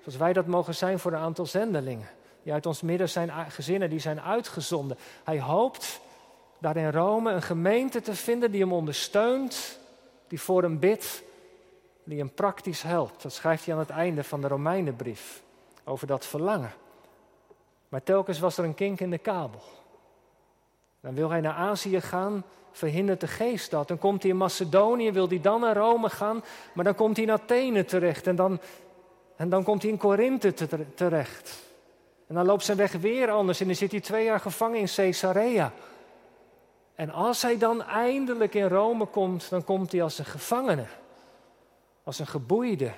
Zoals 0.00 0.18
wij 0.18 0.32
dat 0.32 0.46
mogen 0.46 0.74
zijn 0.74 0.98
voor 0.98 1.12
een 1.12 1.18
aantal 1.18 1.46
zendelingen. 1.46 2.08
Die 2.42 2.52
uit 2.52 2.66
ons 2.66 2.82
midden 2.82 3.08
zijn 3.08 3.30
gezinnen, 3.50 3.90
die 3.90 3.98
zijn 3.98 4.20
uitgezonden. 4.20 4.98
Hij 5.24 5.40
hoopt 5.40 6.00
daar 6.58 6.76
in 6.76 6.90
Rome 6.90 7.32
een 7.32 7.42
gemeente 7.42 8.00
te 8.00 8.14
vinden 8.14 8.50
die 8.50 8.60
hem 8.60 8.72
ondersteunt, 8.72 9.78
die 10.28 10.40
voor 10.40 10.62
hem 10.62 10.78
bidt, 10.78 11.22
die 12.04 12.18
hem 12.18 12.34
praktisch 12.34 12.82
helpt. 12.82 13.22
Dat 13.22 13.32
schrijft 13.32 13.64
hij 13.64 13.74
aan 13.74 13.80
het 13.80 13.90
einde 13.90 14.24
van 14.24 14.40
de 14.40 14.48
Romeinenbrief 14.48 15.42
over 15.84 16.06
dat 16.06 16.26
verlangen. 16.26 16.72
Maar 17.88 18.02
telkens 18.02 18.38
was 18.38 18.58
er 18.58 18.64
een 18.64 18.74
kink 18.74 19.00
in 19.00 19.10
de 19.10 19.18
kabel. 19.18 19.62
Dan 21.00 21.14
wil 21.14 21.30
hij 21.30 21.40
naar 21.40 21.54
Azië 21.54 22.00
gaan, 22.00 22.44
verhindert 22.70 23.20
de 23.20 23.26
geest 23.26 23.70
dat. 23.70 23.88
Dan 23.88 23.98
komt 23.98 24.22
hij 24.22 24.30
in 24.30 24.36
Macedonië, 24.36 25.12
wil 25.12 25.28
hij 25.28 25.40
dan 25.40 25.60
naar 25.60 25.76
Rome 25.76 26.08
gaan, 26.08 26.44
maar 26.74 26.84
dan 26.84 26.94
komt 26.94 27.16
hij 27.16 27.24
in 27.24 27.32
Athene 27.32 27.84
terecht 27.84 28.26
en 28.26 28.36
dan, 28.36 28.60
en 29.36 29.48
dan 29.48 29.62
komt 29.62 29.82
hij 29.82 29.90
in 29.90 29.98
Korinthe 29.98 30.54
terecht. 30.94 31.66
En 32.26 32.34
dan 32.34 32.46
loopt 32.46 32.64
zijn 32.64 32.76
weg 32.76 32.92
weer 32.92 33.30
anders 33.30 33.60
en 33.60 33.66
dan 33.66 33.74
zit 33.74 33.90
hij 33.90 34.00
twee 34.00 34.24
jaar 34.24 34.40
gevangen 34.40 34.78
in 34.78 34.88
Caesarea. 34.94 35.72
En 36.94 37.10
als 37.10 37.42
hij 37.42 37.58
dan 37.58 37.82
eindelijk 37.82 38.54
in 38.54 38.68
Rome 38.68 39.06
komt, 39.06 39.50
dan 39.50 39.64
komt 39.64 39.92
hij 39.92 40.02
als 40.02 40.18
een 40.18 40.24
gevangene, 40.24 40.86
als 42.02 42.18
een 42.18 42.26
geboeide 42.26 42.92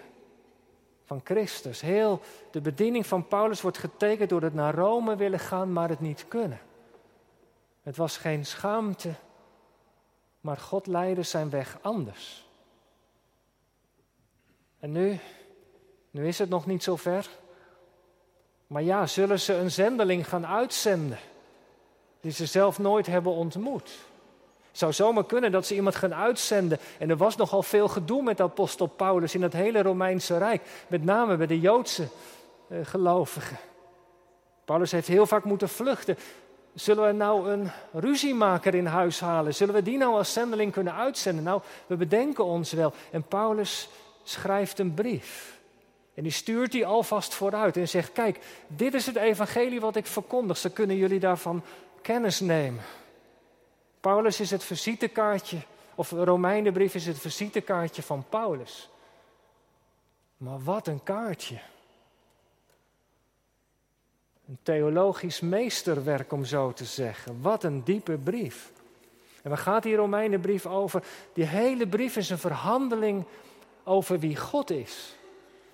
van 1.05 1.21
Christus. 1.25 1.81
Heel 1.81 2.21
de 2.51 2.61
bediening 2.61 3.07
van 3.07 3.29
Paulus 3.29 3.61
wordt 3.61 3.79
getekend 3.79 4.31
door 4.31 4.43
het 4.43 4.55
naar 4.55 4.75
Rome 4.75 5.17
willen 5.17 5.39
gaan, 5.39 5.73
maar 5.73 5.89
het 5.89 6.01
niet 6.01 6.25
kunnen. 6.29 6.61
Het 7.83 7.97
was 7.97 8.17
geen 8.17 8.47
schaamte, 8.47 9.15
maar 10.41 10.57
God 10.57 10.87
leidde 10.87 11.23
zijn 11.23 11.51
weg 11.51 11.79
anders. 11.83 12.49
En 14.79 14.93
nu, 14.93 15.19
nu 16.11 16.29
is 16.29 16.39
het 16.39 16.49
nog 16.49 16.67
niet 16.67 16.83
zo 16.83 16.97
ver. 16.97 17.29
Maar 18.67 18.83
ja, 18.83 19.07
zullen 19.07 19.41
ze 19.41 19.55
een 19.55 19.71
zendeling 19.71 20.29
gaan 20.29 20.47
uitzenden 20.47 21.19
die 22.21 22.33
ze 22.33 22.47
zelf 22.47 22.79
nooit 22.79 23.07
hebben 23.07 23.33
ontmoet? 23.33 23.99
Zou 24.73 24.93
zomaar 24.93 25.25
kunnen 25.25 25.53
dat 25.53 25.67
ze 25.67 25.75
iemand 25.75 25.95
gaan 25.95 26.15
uitzenden. 26.15 26.79
En 26.99 27.11
er 27.11 27.17
was 27.17 27.37
nogal 27.37 27.63
veel 27.63 27.89
gedoe 27.89 28.23
met 28.23 28.41
apostel 28.41 28.87
Paulus 28.87 29.35
in 29.35 29.43
het 29.43 29.53
hele 29.53 29.83
Romeinse 29.83 30.39
Rijk. 30.39 30.63
Met 30.87 31.05
name 31.05 31.37
bij 31.37 31.47
de 31.47 31.61
Joodse 31.61 32.09
eh, 32.69 32.79
gelovigen. 32.83 33.59
Paulus 34.65 34.93
heeft 34.93 35.09
heel 35.09 35.27
vaak 35.27 35.45
moeten 35.45 35.69
vluchten. 35.69 36.17
Zullen 36.75 37.07
we 37.07 37.13
nou 37.13 37.51
een 37.51 37.71
ruziemaker 37.93 38.75
in 38.75 38.87
huis 38.87 39.21
halen? 39.21 39.55
Zullen 39.55 39.75
we 39.75 39.83
die 39.83 39.99
nou 39.99 40.15
als 40.15 40.33
zendeling 40.33 40.73
kunnen 40.73 40.95
uitzenden? 40.95 41.45
Nou, 41.45 41.63
we 41.87 41.97
bedenken 41.97 42.45
ons 42.45 42.73
wel. 42.73 42.93
En 43.11 43.23
Paulus 43.23 43.89
schrijft 44.23 44.79
een 44.79 44.95
brief. 44.95 45.59
En 46.15 46.23
die 46.23 46.33
stuurt 46.33 46.73
hij 46.73 46.85
alvast 46.85 47.35
vooruit 47.35 47.77
en 47.77 47.89
zegt: 47.89 48.13
Kijk, 48.13 48.39
dit 48.67 48.95
is 48.95 49.07
het 49.07 49.17
evangelie 49.17 49.81
wat 49.81 49.97
ik 49.97 50.07
verkondig. 50.07 50.57
Ze 50.57 50.71
kunnen 50.71 50.97
jullie 50.97 51.21
daarvan 51.21 51.63
kennis 52.03 52.41
nemen. 52.41 52.83
Paulus 54.01 54.41
is 54.41 54.51
het 54.51 54.65
visitekaartje, 54.65 55.59
of 55.95 56.09
de 56.09 56.25
Romeinenbrief 56.25 56.95
is 56.95 57.07
het 57.07 57.19
visitekaartje 57.19 58.03
van 58.03 58.25
Paulus. 58.29 58.91
Maar 60.37 60.63
wat 60.63 60.87
een 60.87 61.03
kaartje. 61.03 61.61
Een 64.51 64.59
theologisch 64.63 65.41
meesterwerk, 65.41 66.33
om 66.33 66.45
zo 66.45 66.73
te 66.73 66.85
zeggen. 66.85 67.39
Wat 67.41 67.65
een 67.65 67.85
diepe 67.85 68.19
brief. 68.19 68.73
En 69.43 69.49
waar 69.49 69.59
gaat 69.59 69.83
die 69.83 69.97
Romeinenbrief 69.97 70.67
over? 70.67 71.03
Die 71.33 71.45
hele 71.45 71.87
brief 71.87 72.17
is 72.17 72.31
een 72.31 72.39
verhandeling 72.39 73.25
over 73.85 74.19
wie 74.19 74.37
God 74.37 74.71
is. 74.71 75.17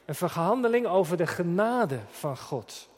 Een 0.05 0.15
verhandeling 0.15 0.87
over 0.87 1.17
de 1.17 1.27
genade 1.27 1.99
van 2.11 2.37
God. 2.37 2.89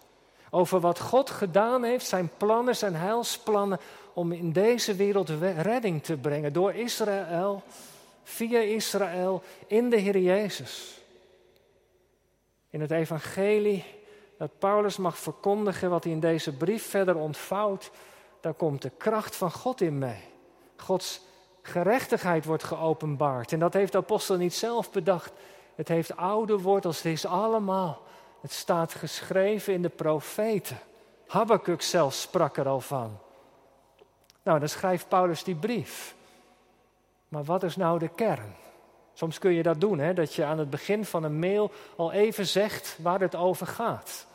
Over 0.51 0.81
wat 0.81 1.01
God 1.01 1.31
gedaan 1.31 1.85
heeft, 1.85 2.07
zijn 2.07 2.31
plannen, 2.37 2.77
zijn 2.77 2.95
heilsplannen 2.95 3.81
om 4.13 4.33
in 4.33 4.53
deze 4.53 4.95
wereld 4.95 5.31
redding 5.57 6.03
te 6.03 6.17
brengen 6.17 6.53
door 6.53 6.75
Israël, 6.75 7.63
via 8.23 8.59
Israël, 8.59 9.43
in 9.67 9.91
de 9.91 9.97
Heer 9.97 10.19
Jezus. 10.19 11.01
In 12.71 12.81
het 12.81 12.91
evangelie 12.91 13.85
dat 14.39 14.59
Paulus 14.59 14.97
mag 14.97 15.19
verkondigen 15.19 15.91
wat 15.91 16.05
hij 16.05 16.13
in 16.13 16.21
deze 16.21 16.57
brief 16.57 16.91
verder 16.91 17.17
ontvouwt, 17.17 17.91
daar 18.41 18.55
komt 18.55 18.83
de 18.83 18.91
kracht 18.97 19.37
van 19.37 19.53
God 19.53 19.81
in 19.81 19.99
mee. 19.99 20.25
Gods 20.77 21.21
gerechtigheid 21.63 22.45
wordt 22.45 22.65
geopenbaard. 22.65 23.53
En 23.53 23.59
dat 23.59 23.73
heeft 23.73 23.93
de 23.93 23.99
apostel 23.99 24.37
niet 24.37 24.55
zelf 24.55 24.91
bedacht. 24.91 25.33
Het 25.75 25.89
heeft 25.89 26.17
oude 26.17 26.59
wortels, 26.59 26.97
het 26.97 27.13
is 27.13 27.27
allemaal. 27.27 28.03
Het 28.41 28.53
staat 28.53 28.95
geschreven 28.95 29.73
in 29.73 29.83
de 29.83 29.89
profeten. 29.89 30.79
Habakkuk 31.27 31.83
zelf 31.83 32.15
sprak 32.15 32.57
er 32.57 32.69
al 32.69 32.81
van. 32.81 33.19
Nou, 34.43 34.59
dan 34.59 34.69
schrijft 34.69 35.09
Paulus 35.09 35.45
die 35.45 35.55
brief. 35.55 36.15
Maar 37.29 37.45
wat 37.45 37.63
is 37.63 37.77
nou 37.77 37.99
de 37.99 38.09
kern? 38.09 38.55
Soms 39.13 39.39
kun 39.39 39.53
je 39.53 39.63
dat 39.63 39.81
doen, 39.81 39.99
hè? 39.99 40.15
dat 40.15 40.35
je 40.35 40.45
aan 40.45 40.59
het 40.59 40.71
begin 40.71 41.05
van 41.05 41.25
een 41.25 41.39
mail 41.39 41.71
al 41.97 42.13
even 42.13 42.47
zegt 42.47 42.99
waar 43.03 43.21
het 43.21 43.35
over 43.35 43.67
gaat. 43.67 44.27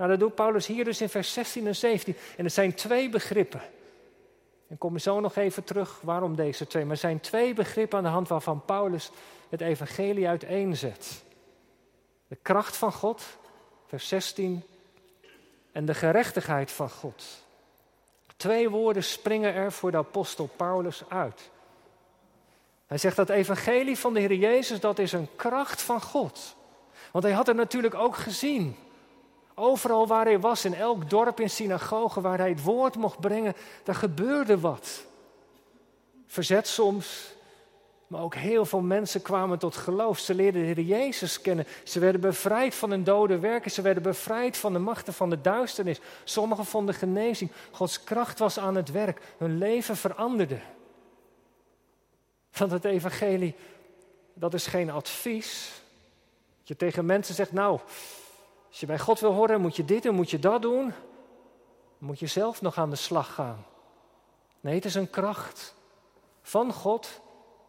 Nou, 0.00 0.12
dat 0.12 0.20
doet 0.20 0.34
Paulus 0.34 0.66
hier 0.66 0.84
dus 0.84 1.00
in 1.00 1.08
vers 1.08 1.32
16 1.32 1.66
en 1.66 1.76
17. 1.76 2.16
En 2.36 2.44
er 2.44 2.50
zijn 2.50 2.74
twee 2.74 3.08
begrippen. 3.08 3.60
En 4.68 4.78
kom 4.78 4.98
zo 4.98 5.20
nog 5.20 5.36
even 5.36 5.64
terug 5.64 6.00
waarom 6.02 6.36
deze 6.36 6.66
twee. 6.66 6.82
Maar 6.82 6.92
er 6.92 6.98
zijn 6.98 7.20
twee 7.20 7.54
begrippen 7.54 7.98
aan 7.98 8.04
de 8.04 8.10
hand 8.10 8.28
waarvan 8.28 8.64
Paulus 8.64 9.10
het 9.48 9.60
evangelie 9.60 10.28
uiteenzet. 10.28 11.22
De 12.28 12.36
kracht 12.42 12.76
van 12.76 12.92
God, 12.92 13.22
vers 13.86 14.08
16, 14.08 14.62
en 15.72 15.84
de 15.84 15.94
gerechtigheid 15.94 16.70
van 16.70 16.90
God. 16.90 17.24
Twee 18.36 18.70
woorden 18.70 19.04
springen 19.04 19.54
er 19.54 19.72
voor 19.72 19.90
de 19.90 19.96
apostel 19.96 20.50
Paulus 20.56 21.02
uit. 21.08 21.50
Hij 22.86 22.98
zegt 22.98 23.16
dat 23.16 23.28
evangelie 23.28 23.98
van 23.98 24.14
de 24.14 24.20
Heer 24.20 24.34
Jezus, 24.34 24.80
dat 24.80 24.98
is 24.98 25.12
een 25.12 25.28
kracht 25.36 25.82
van 25.82 26.02
God. 26.02 26.56
Want 27.10 27.24
hij 27.24 27.32
had 27.32 27.46
het 27.46 27.56
natuurlijk 27.56 27.94
ook 27.94 28.16
gezien. 28.16 28.76
Overal 29.60 30.06
waar 30.06 30.24
hij 30.24 30.40
was, 30.40 30.64
in 30.64 30.74
elk 30.74 31.10
dorp, 31.10 31.40
in 31.40 31.50
synagoge 31.50 32.20
waar 32.20 32.38
hij 32.38 32.48
het 32.48 32.62
woord 32.62 32.96
mocht 32.96 33.20
brengen, 33.20 33.54
daar 33.84 33.94
gebeurde 33.94 34.60
wat. 34.60 35.04
Verzet 36.26 36.66
soms, 36.66 37.34
maar 38.06 38.22
ook 38.22 38.34
heel 38.34 38.64
veel 38.64 38.80
mensen 38.80 39.22
kwamen 39.22 39.58
tot 39.58 39.76
geloof. 39.76 40.18
Ze 40.18 40.34
leerden 40.34 40.60
de 40.60 40.66
Heer 40.66 40.80
Jezus 40.80 41.40
kennen. 41.40 41.66
Ze 41.84 41.98
werden 41.98 42.20
bevrijd 42.20 42.74
van 42.74 42.90
hun 42.90 43.04
dode 43.04 43.38
werken. 43.38 43.70
Ze 43.70 43.82
werden 43.82 44.02
bevrijd 44.02 44.56
van 44.56 44.72
de 44.72 44.78
machten 44.78 45.12
van 45.12 45.30
de 45.30 45.40
duisternis. 45.40 46.00
Sommigen 46.24 46.64
vonden 46.64 46.94
genezing. 46.94 47.50
Gods 47.70 48.04
kracht 48.04 48.38
was 48.38 48.58
aan 48.58 48.74
het 48.74 48.90
werk. 48.90 49.20
Hun 49.38 49.58
leven 49.58 49.96
veranderde. 49.96 50.58
Want 52.56 52.70
het 52.70 52.84
evangelie, 52.84 53.54
dat 54.34 54.54
is 54.54 54.66
geen 54.66 54.90
advies. 54.90 55.72
Dat 56.58 56.68
je 56.68 56.76
tegen 56.76 57.06
mensen 57.06 57.34
zegt, 57.34 57.52
nou, 57.52 57.80
als 58.70 58.80
je 58.80 58.86
bij 58.86 58.98
God 58.98 59.20
wil 59.20 59.32
horen, 59.32 59.60
moet 59.60 59.76
je 59.76 59.84
dit 59.84 60.06
en 60.06 60.14
moet 60.14 60.30
je 60.30 60.38
dat 60.38 60.62
doen. 60.62 60.92
Moet 61.98 62.18
je 62.18 62.26
zelf 62.26 62.62
nog 62.62 62.78
aan 62.78 62.90
de 62.90 62.96
slag 62.96 63.34
gaan. 63.34 63.64
Nee, 64.60 64.74
het 64.74 64.84
is 64.84 64.94
een 64.94 65.10
kracht 65.10 65.74
van 66.42 66.72
God 66.72 67.20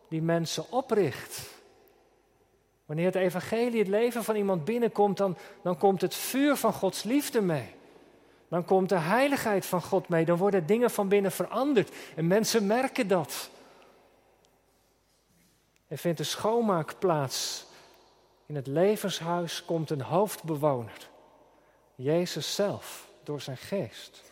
die 0.08 0.22
mensen 0.22 0.72
opricht. 0.72 1.50
Wanneer 2.86 3.06
het 3.06 3.16
evangelie 3.16 3.80
het 3.80 3.88
leven 3.88 4.24
van 4.24 4.36
iemand 4.36 4.66
binnenkomt, 4.66 5.18
dan, 5.18 5.38
dan 5.62 5.78
komt 5.78 6.02
het 6.02 6.16
vuur 6.16 6.56
van 6.56 6.74
Gods 6.74 7.04
liefde 7.04 7.42
mee. 7.42 7.76
Dan 8.48 8.66
komt 8.66 8.90
de 8.90 8.98
heiligheid 8.98 9.66
van 9.66 9.82
God 9.82 10.10
mee. 10.10 10.26
Dan 10.26 10.38
worden 10.38 10.66
dingen 10.66 10.92
van 10.92 11.08
binnen 11.08 11.32
veranderd. 11.32 11.96
En 12.16 12.28
mensen 12.28 12.68
merken 12.68 13.08
dat. 13.08 13.50
Er 15.88 15.98
vindt 15.98 16.20
een 16.20 16.26
schoonmaak 16.26 17.00
plaats. 17.00 17.66
In 18.52 18.58
het 18.58 18.68
levenshuis 18.68 19.66
komt 19.66 19.90
een 19.90 20.02
hoofdbewoner. 20.02 21.10
Jezus 21.96 22.56
zelf, 22.56 23.08
door 23.24 23.42
zijn 23.42 23.58
geest. 23.58 24.24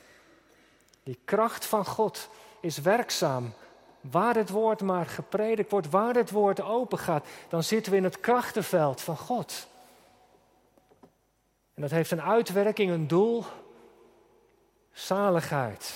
Die 1.03 1.19
kracht 1.25 1.65
van 1.65 1.85
God 1.85 2.29
is 2.61 2.77
werkzaam. 2.77 3.53
Waar 4.01 4.35
het 4.35 4.49
woord 4.49 4.81
maar 4.81 5.05
gepredikt 5.05 5.71
wordt, 5.71 5.89
waar 5.89 6.15
het 6.15 6.31
woord 6.31 6.61
open 6.61 6.97
gaat, 6.97 7.25
dan 7.49 7.63
zitten 7.63 7.91
we 7.91 7.97
in 7.97 8.03
het 8.03 8.19
krachtenveld 8.19 9.01
van 9.01 9.17
God. 9.17 9.67
En 11.73 11.81
dat 11.81 11.91
heeft 11.91 12.11
een 12.11 12.21
uitwerking, 12.21 12.91
een 12.91 13.07
doel, 13.07 13.43
zaligheid. 14.91 15.93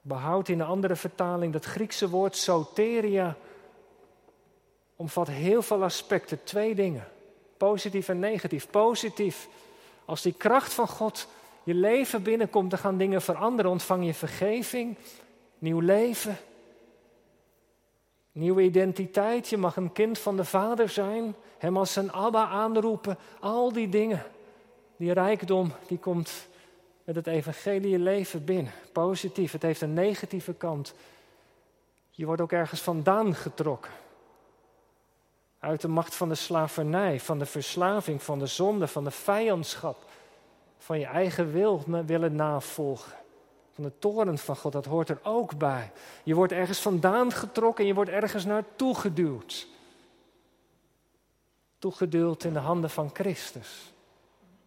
Behoud 0.00 0.48
in 0.48 0.58
de 0.58 0.64
andere 0.64 0.96
vertaling 0.96 1.52
dat 1.52 1.64
Griekse 1.64 2.08
woord 2.08 2.36
soteria 2.36 3.36
omvat 5.00 5.28
heel 5.28 5.62
veel 5.62 5.82
aspecten. 5.82 6.44
Twee 6.44 6.74
dingen, 6.74 7.08
positief 7.56 8.08
en 8.08 8.18
negatief. 8.18 8.70
Positief, 8.70 9.48
als 10.04 10.22
die 10.22 10.34
kracht 10.36 10.72
van 10.72 10.88
God 10.88 11.28
je 11.62 11.74
leven 11.74 12.22
binnenkomt, 12.22 12.70
dan 12.70 12.78
gaan 12.78 12.96
dingen 12.96 13.22
veranderen. 13.22 13.70
Ontvang 13.70 14.04
je 14.04 14.14
vergeving, 14.14 14.96
nieuw 15.58 15.80
leven, 15.80 16.36
nieuwe 18.32 18.62
identiteit. 18.62 19.48
Je 19.48 19.56
mag 19.56 19.76
een 19.76 19.92
kind 19.92 20.18
van 20.18 20.36
de 20.36 20.44
Vader 20.44 20.88
zijn, 20.88 21.34
hem 21.58 21.76
als 21.76 21.92
zijn 21.92 22.12
Abba 22.12 22.48
aanroepen. 22.48 23.18
Al 23.40 23.72
die 23.72 23.88
dingen, 23.88 24.22
die 24.96 25.12
rijkdom, 25.12 25.72
die 25.86 25.98
komt 25.98 26.48
met 27.04 27.14
het 27.14 27.26
evangelie 27.26 27.98
leven 27.98 28.44
binnen. 28.44 28.72
Positief, 28.92 29.52
het 29.52 29.62
heeft 29.62 29.80
een 29.80 29.94
negatieve 29.94 30.52
kant. 30.52 30.94
Je 32.10 32.26
wordt 32.26 32.42
ook 32.42 32.52
ergens 32.52 32.80
vandaan 32.80 33.34
getrokken. 33.34 33.92
Uit 35.60 35.80
de 35.80 35.88
macht 35.88 36.14
van 36.14 36.28
de 36.28 36.34
slavernij, 36.34 37.20
van 37.20 37.38
de 37.38 37.46
verslaving, 37.46 38.22
van 38.22 38.38
de 38.38 38.46
zonde, 38.46 38.88
van 38.88 39.04
de 39.04 39.10
vijandschap. 39.10 40.04
Van 40.78 40.98
je 40.98 41.06
eigen 41.06 41.52
wil 41.52 41.84
willen 42.06 42.34
navolgen. 42.34 43.12
Van 43.72 43.84
de 43.84 43.92
toren 43.98 44.38
van 44.38 44.56
God, 44.56 44.72
dat 44.72 44.84
hoort 44.84 45.08
er 45.08 45.20
ook 45.22 45.58
bij. 45.58 45.92
Je 46.22 46.34
wordt 46.34 46.52
ergens 46.52 46.80
vandaan 46.80 47.32
getrokken 47.32 47.82
en 47.82 47.88
je 47.88 47.94
wordt 47.94 48.10
ergens 48.10 48.44
naartoe 48.44 48.94
geduwd. 48.94 49.66
Toegeduwd 51.78 52.44
in 52.44 52.52
de 52.52 52.58
handen 52.58 52.90
van 52.90 53.10
Christus. 53.12 53.92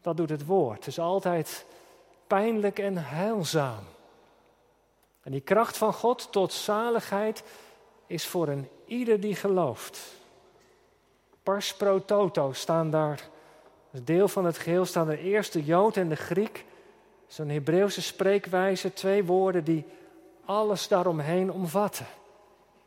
Dat 0.01 0.17
doet 0.17 0.29
het 0.29 0.45
woord. 0.45 0.77
Het 0.77 0.87
is 0.87 0.99
altijd 0.99 1.65
pijnlijk 2.27 2.79
en 2.79 2.97
heilzaam. 2.97 3.83
En 5.21 5.31
die 5.31 5.41
kracht 5.41 5.77
van 5.77 5.93
God 5.93 6.31
tot 6.31 6.53
zaligheid 6.53 7.43
is 8.07 8.27
voor 8.27 8.47
een 8.47 8.69
ieder 8.85 9.19
die 9.19 9.35
gelooft. 9.35 10.21
Pars 11.43 11.75
pro 11.75 12.05
toto 12.05 12.53
staan 12.53 12.89
daar, 12.89 13.29
als 13.91 14.03
deel 14.03 14.27
van 14.27 14.45
het 14.45 14.57
geheel 14.57 14.85
staan 14.85 15.07
de 15.07 15.19
eerste 15.19 15.63
Jood 15.63 15.97
en 15.97 16.09
de 16.09 16.15
Griek. 16.15 16.65
Zo'n 17.27 17.49
Hebreeuwse 17.49 18.01
spreekwijze, 18.01 18.93
twee 18.93 19.23
woorden 19.23 19.63
die 19.63 19.85
alles 20.45 20.87
daaromheen 20.87 21.51
omvatten. 21.51 22.05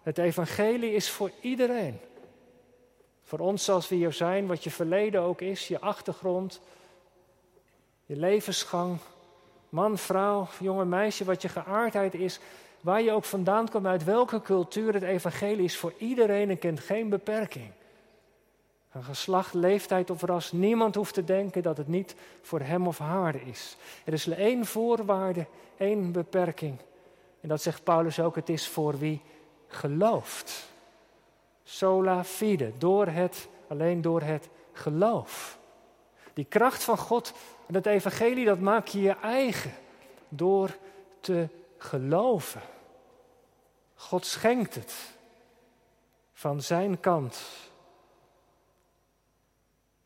Het 0.02 0.18
evangelie 0.18 0.92
is 0.92 1.10
voor 1.10 1.30
iedereen. 1.40 1.98
Voor 3.22 3.38
ons 3.38 3.64
zoals 3.64 3.88
we 3.88 3.94
hier 3.94 4.12
zijn, 4.12 4.46
wat 4.46 4.64
je 4.64 4.70
verleden 4.70 5.20
ook 5.20 5.40
is, 5.40 5.68
je 5.68 5.80
achtergrond, 5.80 6.60
je 8.04 8.16
levensgang, 8.16 8.98
man, 9.68 9.98
vrouw, 9.98 10.48
jonge 10.58 10.84
meisje, 10.84 11.24
wat 11.24 11.42
je 11.42 11.48
geaardheid 11.48 12.14
is, 12.14 12.40
waar 12.80 13.02
je 13.02 13.12
ook 13.12 13.24
vandaan 13.24 13.68
komt, 13.68 13.86
uit 13.86 14.04
welke 14.04 14.42
cultuur 14.42 14.94
het 14.94 15.02
evangelie 15.02 15.64
is 15.64 15.76
voor 15.76 15.92
iedereen 15.98 16.50
en 16.50 16.58
kent 16.58 16.80
geen 16.80 17.08
beperking. 17.08 17.70
Een 18.96 19.04
geslacht, 19.04 19.54
leeftijd 19.54 20.10
of 20.10 20.22
ras, 20.22 20.52
niemand 20.52 20.94
hoeft 20.94 21.14
te 21.14 21.24
denken 21.24 21.62
dat 21.62 21.76
het 21.76 21.88
niet 21.88 22.14
voor 22.42 22.60
hem 22.60 22.86
of 22.86 22.98
haar 22.98 23.46
is. 23.46 23.76
Er 24.04 24.12
is 24.12 24.28
één 24.28 24.66
voorwaarde, 24.66 25.46
één 25.76 26.12
beperking. 26.12 26.78
En 27.40 27.48
dat 27.48 27.62
zegt 27.62 27.84
Paulus 27.84 28.20
ook, 28.20 28.34
het 28.34 28.48
is 28.48 28.68
voor 28.68 28.98
wie 28.98 29.22
gelooft. 29.68 30.68
Sola 31.64 32.24
fide, 32.24 32.72
door 32.78 33.06
het, 33.06 33.48
alleen 33.68 34.02
door 34.02 34.22
het 34.22 34.48
geloof. 34.72 35.58
Die 36.34 36.44
kracht 36.44 36.84
van 36.84 36.98
God 36.98 37.32
en 37.66 37.74
het 37.74 37.86
evangelie, 37.86 38.44
dat 38.44 38.60
maak 38.60 38.86
je 38.86 39.00
je 39.00 39.16
eigen 39.22 39.72
door 40.28 40.76
te 41.20 41.48
geloven. 41.78 42.60
God 43.94 44.26
schenkt 44.26 44.74
het 44.74 44.94
van 46.32 46.62
zijn 46.62 47.00
kant. 47.00 47.44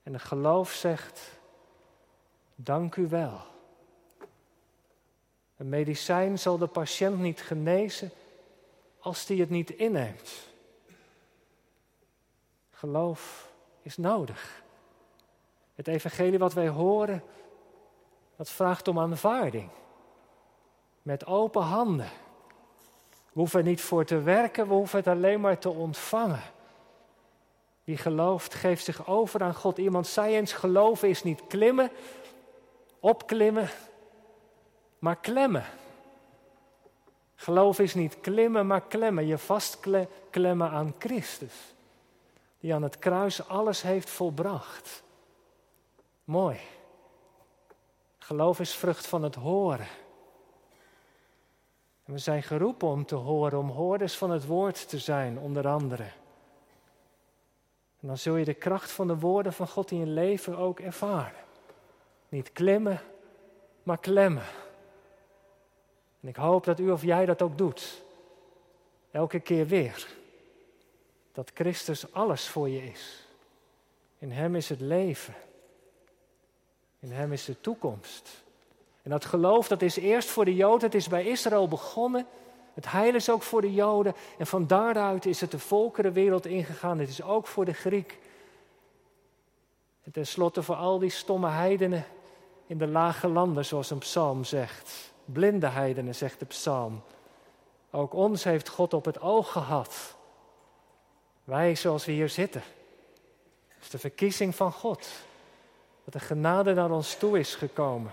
En 0.03 0.13
de 0.13 0.19
geloof 0.19 0.73
zegt, 0.73 1.41
dank 2.55 2.97
u 2.97 3.09
wel. 3.09 3.41
Een 5.57 5.69
medicijn 5.69 6.39
zal 6.39 6.59
de 6.59 6.67
patiënt 6.67 7.19
niet 7.19 7.41
genezen 7.41 8.11
als 8.99 9.27
die 9.27 9.41
het 9.41 9.51
niet 9.51 9.71
inneemt. 9.71 10.49
Geloof 12.71 13.53
is 13.83 13.97
nodig. 13.97 14.63
Het 15.75 15.89
evangelie 15.89 16.39
wat 16.39 16.53
wij 16.53 16.69
horen, 16.69 17.23
dat 18.37 18.51
vraagt 18.51 18.89
om 18.89 18.99
aanvaarding. 18.99 19.71
Met 21.03 21.27
open 21.27 21.63
handen. 21.63 22.11
We 23.11 23.41
hoeven 23.41 23.65
niet 23.65 23.81
voor 23.81 24.05
te 24.05 24.21
werken, 24.21 24.69
we 24.69 24.75
hoeven 24.75 24.99
het 24.99 25.09
alleen 25.09 25.41
maar 25.41 25.59
te 25.59 25.69
ontvangen. 25.69 26.43
Wie 27.85 27.97
gelooft, 27.97 28.55
geeft 28.55 28.85
zich 28.85 29.07
over 29.07 29.43
aan 29.43 29.55
God. 29.55 29.79
Iemand 29.79 30.07
zei 30.07 30.35
eens: 30.35 30.53
geloven 30.53 31.09
is 31.09 31.23
niet 31.23 31.47
klimmen, 31.47 31.91
opklimmen, 33.01 33.69
maar 34.99 35.17
klemmen. 35.17 35.65
Geloof 37.35 37.79
is 37.79 37.95
niet 37.95 38.21
klimmen, 38.21 38.67
maar 38.67 38.83
klemmen. 38.83 39.27
Je 39.27 39.39
vastklemmen 39.39 40.71
aan 40.71 40.95
Christus. 40.99 41.75
Die 42.61 42.75
aan 42.75 42.83
het 42.83 42.99
kruis 42.99 43.49
alles 43.49 43.83
heeft 43.83 44.11
volbracht. 44.11 45.03
Mooi. 46.25 46.59
Geloof 48.19 48.61
is 48.61 48.75
vrucht 48.75 49.07
van 49.07 49.23
het 49.23 49.35
horen. 49.35 49.87
En 52.05 52.13
we 52.13 52.19
zijn 52.19 52.43
geroepen 52.43 52.89
om 52.89 53.07
te 53.07 53.15
horen, 53.15 53.59
om 53.59 53.71
hoorders 53.71 54.17
van 54.17 54.31
het 54.31 54.47
woord 54.47 54.89
te 54.89 54.99
zijn, 54.99 55.39
onder 55.39 55.69
andere. 55.69 56.07
En 58.01 58.09
dan 58.09 58.19
zul 58.19 58.37
je 58.37 58.45
de 58.45 58.55
kracht 58.55 58.91
van 58.91 59.07
de 59.07 59.19
woorden 59.19 59.53
van 59.53 59.69
God 59.69 59.91
in 59.91 59.99
je 59.99 60.07
leven 60.07 60.57
ook 60.57 60.81
ervaren. 60.81 61.41
Niet 62.29 62.53
klimmen, 62.53 63.01
maar 63.83 63.99
klemmen. 63.99 64.47
En 66.21 66.29
ik 66.29 66.37
hoop 66.37 66.65
dat 66.65 66.81
u 66.81 66.91
of 66.91 67.03
jij 67.03 67.27
dat 67.27 67.43
ook 67.43 67.59
doet. 67.59 68.03
Elke 69.11 69.41
keer 69.41 69.67
weer. 69.67 70.09
Dat 71.33 71.51
Christus 71.55 72.13
alles 72.13 72.49
voor 72.49 72.69
je 72.69 72.83
is. 72.91 73.27
In 74.19 74.31
Hem 74.31 74.55
is 74.55 74.69
het 74.69 74.81
leven. 74.81 75.35
In 76.99 77.13
Hem 77.13 77.33
is 77.33 77.45
de 77.45 77.61
toekomst. 77.61 78.43
En 79.03 79.11
dat 79.11 79.25
geloof, 79.25 79.69
dat 79.69 79.83
is 79.83 79.97
eerst 79.97 80.29
voor 80.29 80.45
de 80.45 80.55
Joden, 80.55 80.85
het 80.85 80.95
is 80.95 81.09
bij 81.09 81.25
Israël 81.25 81.69
begonnen. 81.69 82.27
Het 82.81 82.91
heil 82.91 83.15
is 83.15 83.31
ook 83.31 83.43
voor 83.43 83.61
de 83.61 83.75
Joden. 83.75 84.15
En 84.39 84.47
van 84.47 84.67
daaruit 84.67 85.27
is 85.27 85.41
het 85.41 85.51
de 85.51 85.59
volkerenwereld 85.59 86.47
ingegaan. 86.47 86.99
Het 86.99 87.09
is 87.09 87.23
ook 87.23 87.47
voor 87.47 87.65
de 87.65 87.73
Griek. 87.73 88.19
En 90.03 90.13
tenslotte 90.13 90.63
voor 90.63 90.75
al 90.75 90.99
die 90.99 91.11
stomme 91.11 91.49
heidenen 91.49 92.05
in 92.67 92.79
de 92.79 92.87
lage 92.87 93.29
landen, 93.29 93.65
zoals 93.65 93.91
een 93.91 93.99
psalm 93.99 94.45
zegt. 94.45 95.13
Blinde 95.25 95.67
heidenen, 95.67 96.15
zegt 96.15 96.39
de 96.39 96.45
psalm. 96.45 97.03
Ook 97.91 98.15
ons 98.15 98.45
heeft 98.45 98.69
God 98.69 98.95
op 98.95 99.05
het 99.05 99.21
oog 99.21 99.53
gehad. 99.53 100.17
Wij 101.45 101.75
zoals 101.75 102.05
we 102.05 102.13
hier 102.13 102.29
zitten. 102.29 102.63
Dat 103.69 103.83
is 103.83 103.91
de 103.91 103.99
verkiezing 103.99 104.55
van 104.55 104.73
God. 104.73 105.09
Dat 106.05 106.13
de 106.13 106.21
genade 106.21 106.75
naar 106.75 106.91
ons 106.91 107.15
toe 107.15 107.39
is 107.39 107.55
gekomen. 107.55 108.13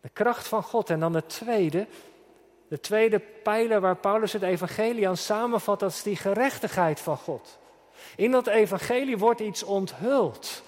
De 0.00 0.08
kracht 0.08 0.48
van 0.48 0.62
God. 0.62 0.90
En 0.90 1.00
dan 1.00 1.14
het 1.14 1.28
tweede, 1.28 1.86
de 2.68 2.80
tweede 2.80 3.18
pijler 3.18 3.80
waar 3.80 3.96
Paulus 3.96 4.32
het 4.32 4.42
evangelie 4.42 5.08
aan 5.08 5.16
samenvat, 5.16 5.80
dat 5.80 5.90
is 5.90 6.02
die 6.02 6.16
gerechtigheid 6.16 7.00
van 7.00 7.16
God. 7.16 7.58
In 8.16 8.30
dat 8.30 8.46
evangelie 8.46 9.18
wordt 9.18 9.40
iets 9.40 9.62
onthuld. 9.62 10.62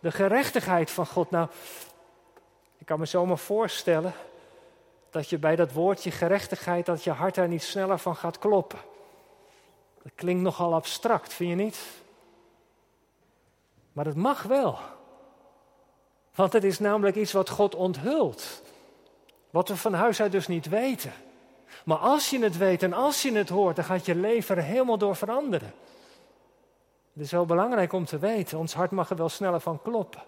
De 0.00 0.10
gerechtigheid 0.10 0.90
van 0.90 1.06
God. 1.06 1.30
Nou, 1.30 1.48
ik 2.78 2.86
kan 2.86 2.98
me 2.98 3.06
zomaar 3.06 3.38
voorstellen 3.38 4.12
dat 5.10 5.30
je 5.30 5.38
bij 5.38 5.56
dat 5.56 5.72
woordje 5.72 6.10
gerechtigheid, 6.10 6.86
dat 6.86 7.04
je 7.04 7.10
hart 7.10 7.34
daar 7.34 7.48
niet 7.48 7.62
sneller 7.62 7.98
van 7.98 8.16
gaat 8.16 8.38
kloppen. 8.38 8.78
Dat 10.02 10.12
klinkt 10.14 10.42
nogal 10.42 10.74
abstract, 10.74 11.32
vind 11.32 11.50
je 11.50 11.56
niet? 11.56 11.78
Maar 13.92 14.04
het 14.04 14.16
mag 14.16 14.42
wel. 14.42 14.78
Want 16.34 16.52
het 16.52 16.64
is 16.64 16.78
namelijk 16.78 17.16
iets 17.16 17.32
wat 17.32 17.50
God 17.50 17.74
onthult. 17.74 18.62
Wat 19.50 19.68
we 19.68 19.76
van 19.76 19.94
huis 19.94 20.20
uit 20.20 20.32
dus 20.32 20.46
niet 20.46 20.68
weten. 20.68 21.12
Maar 21.84 21.98
als 21.98 22.30
je 22.30 22.42
het 22.42 22.56
weet 22.56 22.82
en 22.82 22.92
als 22.92 23.22
je 23.22 23.32
het 23.32 23.48
hoort, 23.48 23.76
dan 23.76 23.84
gaat 23.84 24.06
je 24.06 24.14
leven 24.14 24.56
er 24.56 24.62
helemaal 24.62 24.98
door 24.98 25.16
veranderen. 25.16 25.72
Het 27.12 27.24
is 27.24 27.28
zo 27.28 27.44
belangrijk 27.44 27.92
om 27.92 28.04
te 28.04 28.18
weten. 28.18 28.58
Ons 28.58 28.74
hart 28.74 28.90
mag 28.90 29.10
er 29.10 29.16
wel 29.16 29.28
sneller 29.28 29.60
van 29.60 29.82
kloppen. 29.82 30.22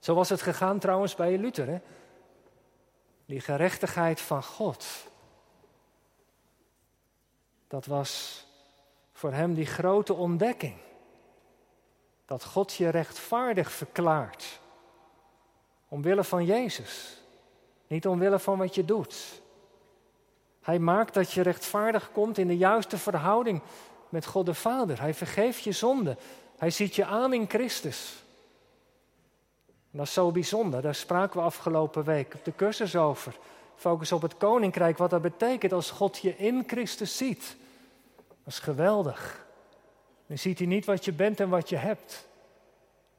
Zo 0.00 0.14
was 0.14 0.28
het 0.28 0.42
gegaan 0.42 0.78
trouwens 0.78 1.14
bij 1.14 1.38
Luther. 1.38 1.66
Hè? 1.66 1.78
Die 3.26 3.40
gerechtigheid 3.40 4.20
van 4.20 4.42
God. 4.42 4.86
Dat 7.68 7.86
was 7.86 8.44
voor 9.12 9.32
hem 9.32 9.54
die 9.54 9.66
grote 9.66 10.14
ontdekking. 10.14 10.76
Dat 12.24 12.44
God 12.44 12.74
je 12.74 12.88
rechtvaardig 12.88 13.72
verklaart. 13.72 14.60
Omwille 15.88 16.24
van 16.24 16.44
Jezus. 16.44 17.22
Niet 17.86 18.06
omwille 18.06 18.38
van 18.38 18.58
wat 18.58 18.74
je 18.74 18.84
doet. 18.84 19.42
Hij 20.60 20.78
maakt 20.78 21.14
dat 21.14 21.32
je 21.32 21.42
rechtvaardig 21.42 22.12
komt 22.12 22.38
in 22.38 22.46
de 22.46 22.56
juiste 22.56 22.98
verhouding 22.98 23.62
met 24.08 24.26
God 24.26 24.46
de 24.46 24.54
Vader. 24.54 25.00
Hij 25.00 25.14
vergeeft 25.14 25.62
je 25.62 25.72
zonde. 25.72 26.16
Hij 26.58 26.70
ziet 26.70 26.94
je 26.94 27.04
aan 27.04 27.32
in 27.32 27.48
Christus. 27.48 28.24
dat 29.90 30.06
is 30.06 30.12
zo 30.12 30.30
bijzonder. 30.30 30.82
Daar 30.82 30.94
spraken 30.94 31.36
we 31.36 31.46
afgelopen 31.46 32.04
week 32.04 32.34
op 32.34 32.44
de 32.44 32.54
cursus 32.54 32.96
over. 32.96 33.36
Focus 33.76 34.12
op 34.12 34.22
het 34.22 34.36
koninkrijk, 34.36 34.98
wat 34.98 35.10
dat 35.10 35.22
betekent 35.22 35.72
als 35.72 35.90
God 35.90 36.18
je 36.18 36.36
in 36.36 36.64
Christus 36.66 37.16
ziet. 37.16 37.56
Dat 38.26 38.52
is 38.52 38.58
geweldig. 38.58 39.46
Dan 40.26 40.38
ziet 40.38 40.58
hij 40.58 40.66
niet 40.66 40.84
wat 40.84 41.04
je 41.04 41.12
bent 41.12 41.40
en 41.40 41.48
wat 41.48 41.68
je 41.68 41.76
hebt. 41.76 42.28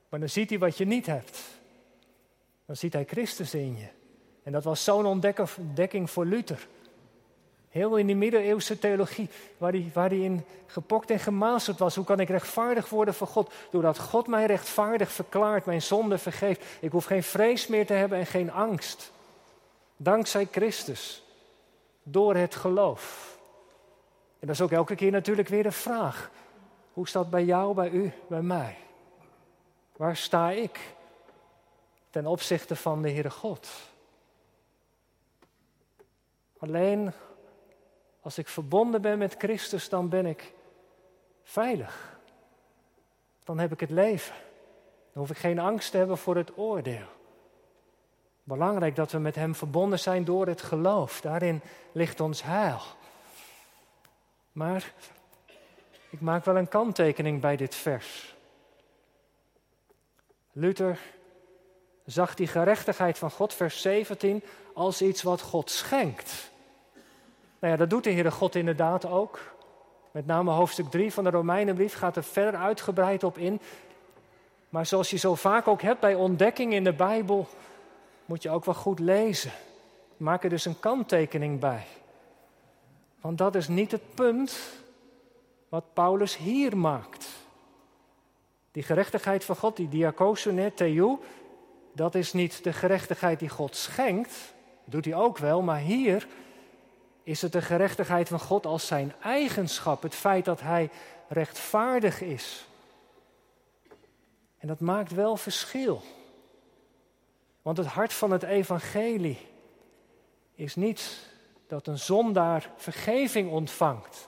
Maar 0.10 0.20
dan 0.20 0.30
ziet 0.30 0.50
hij 0.50 0.60
wat 0.60 0.78
je 0.78 0.86
niet 0.86 1.06
hebt. 1.06 1.40
Dan 2.66 2.76
ziet 2.76 2.94
hij 2.94 3.06
Christus 3.06 3.54
in 3.54 3.78
je. 3.78 3.88
En 4.44 4.52
dat 4.52 4.64
was 4.64 4.84
zo'n 4.84 5.06
ontdekking 5.06 6.10
voor 6.10 6.26
Luther. 6.26 6.68
Heel 7.72 7.98
in 7.98 8.06
die 8.06 8.16
middeleeuwse 8.16 8.80
theologie, 8.80 9.30
waar 9.58 9.72
hij, 9.72 9.92
waar 9.94 10.10
hij 10.10 10.20
in 10.20 10.46
gepokt 10.66 11.10
en 11.10 11.20
gemazeld 11.20 11.78
was. 11.78 11.96
Hoe 11.96 12.06
kan 12.06 12.20
ik 12.20 12.30
rechtvaardig 12.30 12.90
worden 12.90 13.14
voor 13.14 13.28
God? 13.28 13.54
Doordat 13.70 14.00
God 14.00 14.28
mij 14.28 14.46
rechtvaardig 14.46 15.12
verklaart, 15.12 15.66
mijn 15.66 15.82
zonde 15.82 16.18
vergeeft. 16.18 16.66
Ik 16.80 16.92
hoef 16.92 17.06
geen 17.06 17.24
vrees 17.24 17.68
meer 17.68 17.86
te 17.86 17.94
hebben 17.94 18.18
en 18.18 18.26
geen 18.26 18.52
angst. 18.52 19.12
Dankzij 19.98 20.48
Christus. 20.52 21.24
Door 22.04 22.36
het 22.36 22.56
geloof. 22.56 23.38
En 24.40 24.48
dat 24.48 24.56
is 24.56 24.62
ook 24.62 24.72
elke 24.72 24.96
keer 24.96 25.12
natuurlijk 25.12 25.48
weer 25.48 25.66
een 25.66 25.74
vraag. 25.74 26.32
Hoe 26.94 27.08
staat 27.08 27.30
bij 27.30 27.44
jou, 27.44 27.74
bij 27.74 27.90
u, 27.90 28.12
bij 28.28 28.42
mij? 28.42 28.78
Waar 29.96 30.16
sta 30.16 30.50
ik 30.50 30.80
ten 32.10 32.26
opzichte 32.26 32.76
van 32.76 33.02
de 33.02 33.10
Heere 33.12 33.30
God? 33.30 33.68
Alleen 36.60 37.14
als 38.22 38.38
ik 38.38 38.48
verbonden 38.48 39.02
ben 39.02 39.18
met 39.18 39.36
Christus, 39.38 39.90
dan 39.90 40.10
ben 40.10 40.26
ik 40.26 40.54
veilig. 41.44 42.20
Dan 43.44 43.60
heb 43.60 43.72
ik 43.72 43.80
het 43.80 43.90
leven. 43.90 44.36
Dan 45.14 45.22
hoef 45.22 45.30
ik 45.30 45.38
geen 45.38 45.60
angst 45.60 45.92
te 45.92 45.98
hebben 45.98 46.18
voor 46.18 46.36
het 46.36 46.58
oordeel. 46.58 47.08
Belangrijk 48.44 48.96
dat 48.96 49.12
we 49.12 49.18
met 49.18 49.36
Hem 49.36 49.56
verbonden 49.56 50.00
zijn 50.00 50.26
door 50.26 50.48
het 50.48 50.62
geloof. 50.62 51.22
Daarin 51.22 51.62
ligt 51.92 52.20
ons 52.20 52.44
heil. 52.44 52.80
Maar 54.52 54.94
ik 56.10 56.22
maak 56.22 56.46
wel 56.46 56.58
een 56.58 56.68
kanttekening 56.68 57.42
bij 57.42 57.56
dit 57.56 57.76
vers. 57.76 58.36
Luther 60.52 61.00
zag 62.06 62.36
die 62.36 62.48
gerechtigheid 62.48 63.18
van 63.18 63.32
God, 63.32 63.54
vers 63.54 63.82
17, 63.82 64.44
als 64.74 65.02
iets 65.02 65.22
wat 65.22 65.42
God 65.42 65.70
schenkt. 65.70 66.51
Nou 67.62 67.74
ja, 67.74 67.80
dat 67.80 67.90
doet 67.90 68.04
de 68.04 68.12
Heere 68.12 68.32
God 68.32 68.56
inderdaad 68.56 69.06
ook. 69.06 69.40
Met 70.12 70.26
name 70.26 70.52
hoofdstuk 70.52 70.90
3 70.90 71.14
van 71.14 71.24
de 71.24 71.30
Romeinenbrief 71.30 71.94
gaat 71.94 72.16
er 72.16 72.24
verder 72.24 72.60
uitgebreid 72.60 73.24
op 73.24 73.38
in. 73.38 73.60
Maar 74.70 74.86
zoals 74.86 75.10
je 75.10 75.18
zo 75.18 75.36
vaak 75.36 75.68
ook 75.68 75.82
hebt 75.82 76.00
bij 76.00 76.16
ontdekking 76.16 76.74
in 76.74 76.84
de 76.84 76.94
Bijbel, 76.94 77.48
moet 78.26 78.44
je 78.44 78.50
ook 78.50 78.66
wel 78.66 78.74
goed 78.74 79.00
lezen. 79.00 79.52
Maak 80.18 80.44
er 80.44 80.50
dus 80.50 80.66
een 80.66 80.80
kanttekening 80.80 81.60
bij. 81.60 81.86
Want 83.22 83.38
dat 83.38 83.56
is 83.56 83.68
niet 83.68 83.92
het 83.92 84.16
punt 84.16 84.60
wat 85.70 85.94
Paulus 85.94 86.38
hier 86.38 86.78
maakt. 86.78 87.28
Die 88.72 88.84
gerechtigheid 88.84 89.44
van 89.44 89.56
God, 89.56 89.76
die 89.76 89.90
diakosonet 89.90 90.78
theou, 90.78 91.20
dat 91.94 92.16
is 92.16 92.34
niet 92.34 92.64
de 92.64 92.74
gerechtigheid 92.74 93.40
die 93.40 93.50
God 93.50 93.76
schenkt. 93.76 94.54
Dat 94.84 94.94
doet 94.94 95.06
hij 95.06 95.16
ook 95.16 95.38
wel, 95.38 95.62
maar 95.62 95.80
hier 95.80 96.28
is 97.32 97.42
het 97.42 97.52
de 97.52 97.62
gerechtigheid 97.62 98.28
van 98.28 98.40
God 98.40 98.66
als 98.66 98.88
zijn 98.88 99.14
eigenschap, 99.22 100.02
het 100.02 100.16
feit 100.16 100.46
dat 100.46 100.62
hij 100.62 100.90
rechtvaardig 101.28 102.22
is. 102.22 102.66
En 104.58 104.68
dat 104.68 104.80
maakt 104.80 105.12
wel 105.12 105.38
verschil. 105.38 106.02
Want 107.62 107.78
het 107.78 107.88
hart 107.88 108.14
van 108.14 108.32
het 108.32 108.44
evangelie 108.44 109.48
is 110.56 110.76
niet 110.76 111.30
dat 111.68 111.88
een 111.88 112.00
zondaar 112.00 112.70
vergeving 112.76 113.52
ontvangt. 113.52 114.28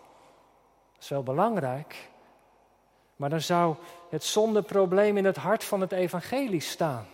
Dat 0.94 1.04
is 1.04 1.10
wel 1.10 1.24
belangrijk. 1.24 2.10
Maar 3.16 3.30
dan 3.30 3.42
zou 3.42 3.76
het 4.10 4.24
zondeprobleem 4.24 5.18
in 5.18 5.26
het 5.26 5.38
hart 5.38 5.64
van 5.64 5.82
het 5.82 5.92
evangelie 5.92 6.60
staan. 6.60 7.06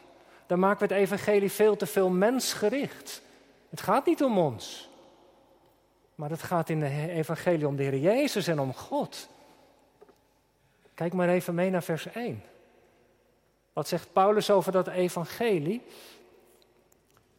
Dan 0.48 0.60
maken 0.60 0.88
we 0.88 0.94
het 0.94 1.04
evangelie 1.04 1.52
veel 1.52 1.76
te 1.76 1.86
veel 1.86 2.10
mensgericht. 2.10 3.22
Het 3.70 3.82
gaat 3.82 4.06
niet 4.06 4.24
om 4.24 4.38
ons. 4.38 4.89
Maar 6.20 6.30
het 6.30 6.44
gaat 6.44 6.70
in 6.70 6.80
de 6.80 7.10
evangelie 7.10 7.68
om 7.68 7.76
de 7.76 7.84
Heer 7.84 7.98
Jezus 7.98 8.48
en 8.48 8.60
om 8.60 8.74
God. 8.74 9.30
Kijk 10.94 11.14
maar 11.14 11.30
even 11.30 11.56
mee 11.56 11.70
naar 11.70 11.84
vers 11.84 12.06
1. 12.06 12.44
Wat 13.74 13.88
zegt 13.88 14.14
Paulus 14.14 14.50
over 14.50 14.72
dat 14.72 14.88
evangelie? 14.88 15.82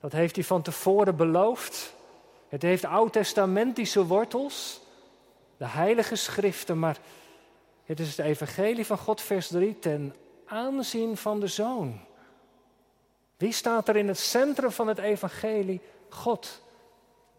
Dat 0.00 0.12
heeft 0.12 0.34
hij 0.34 0.44
van 0.44 0.62
tevoren 0.62 1.16
beloofd. 1.16 1.94
Het 2.48 2.62
heeft 2.62 2.84
oud-testamentische 2.84 4.06
wortels, 4.06 4.80
de 5.56 5.66
heilige 5.66 6.16
schriften, 6.16 6.78
maar 6.78 6.98
het 7.84 8.00
is 8.00 8.16
het 8.16 8.26
evangelie 8.26 8.86
van 8.86 8.98
God, 8.98 9.20
vers 9.20 9.48
3, 9.48 9.78
ten 9.78 10.14
aanzien 10.46 11.16
van 11.16 11.40
de 11.40 11.48
Zoon. 11.48 12.00
Wie 13.36 13.52
staat 13.52 13.88
er 13.88 13.96
in 13.96 14.08
het 14.08 14.18
centrum 14.18 14.70
van 14.70 14.88
het 14.88 14.98
evangelie? 14.98 15.80
God 16.08 16.62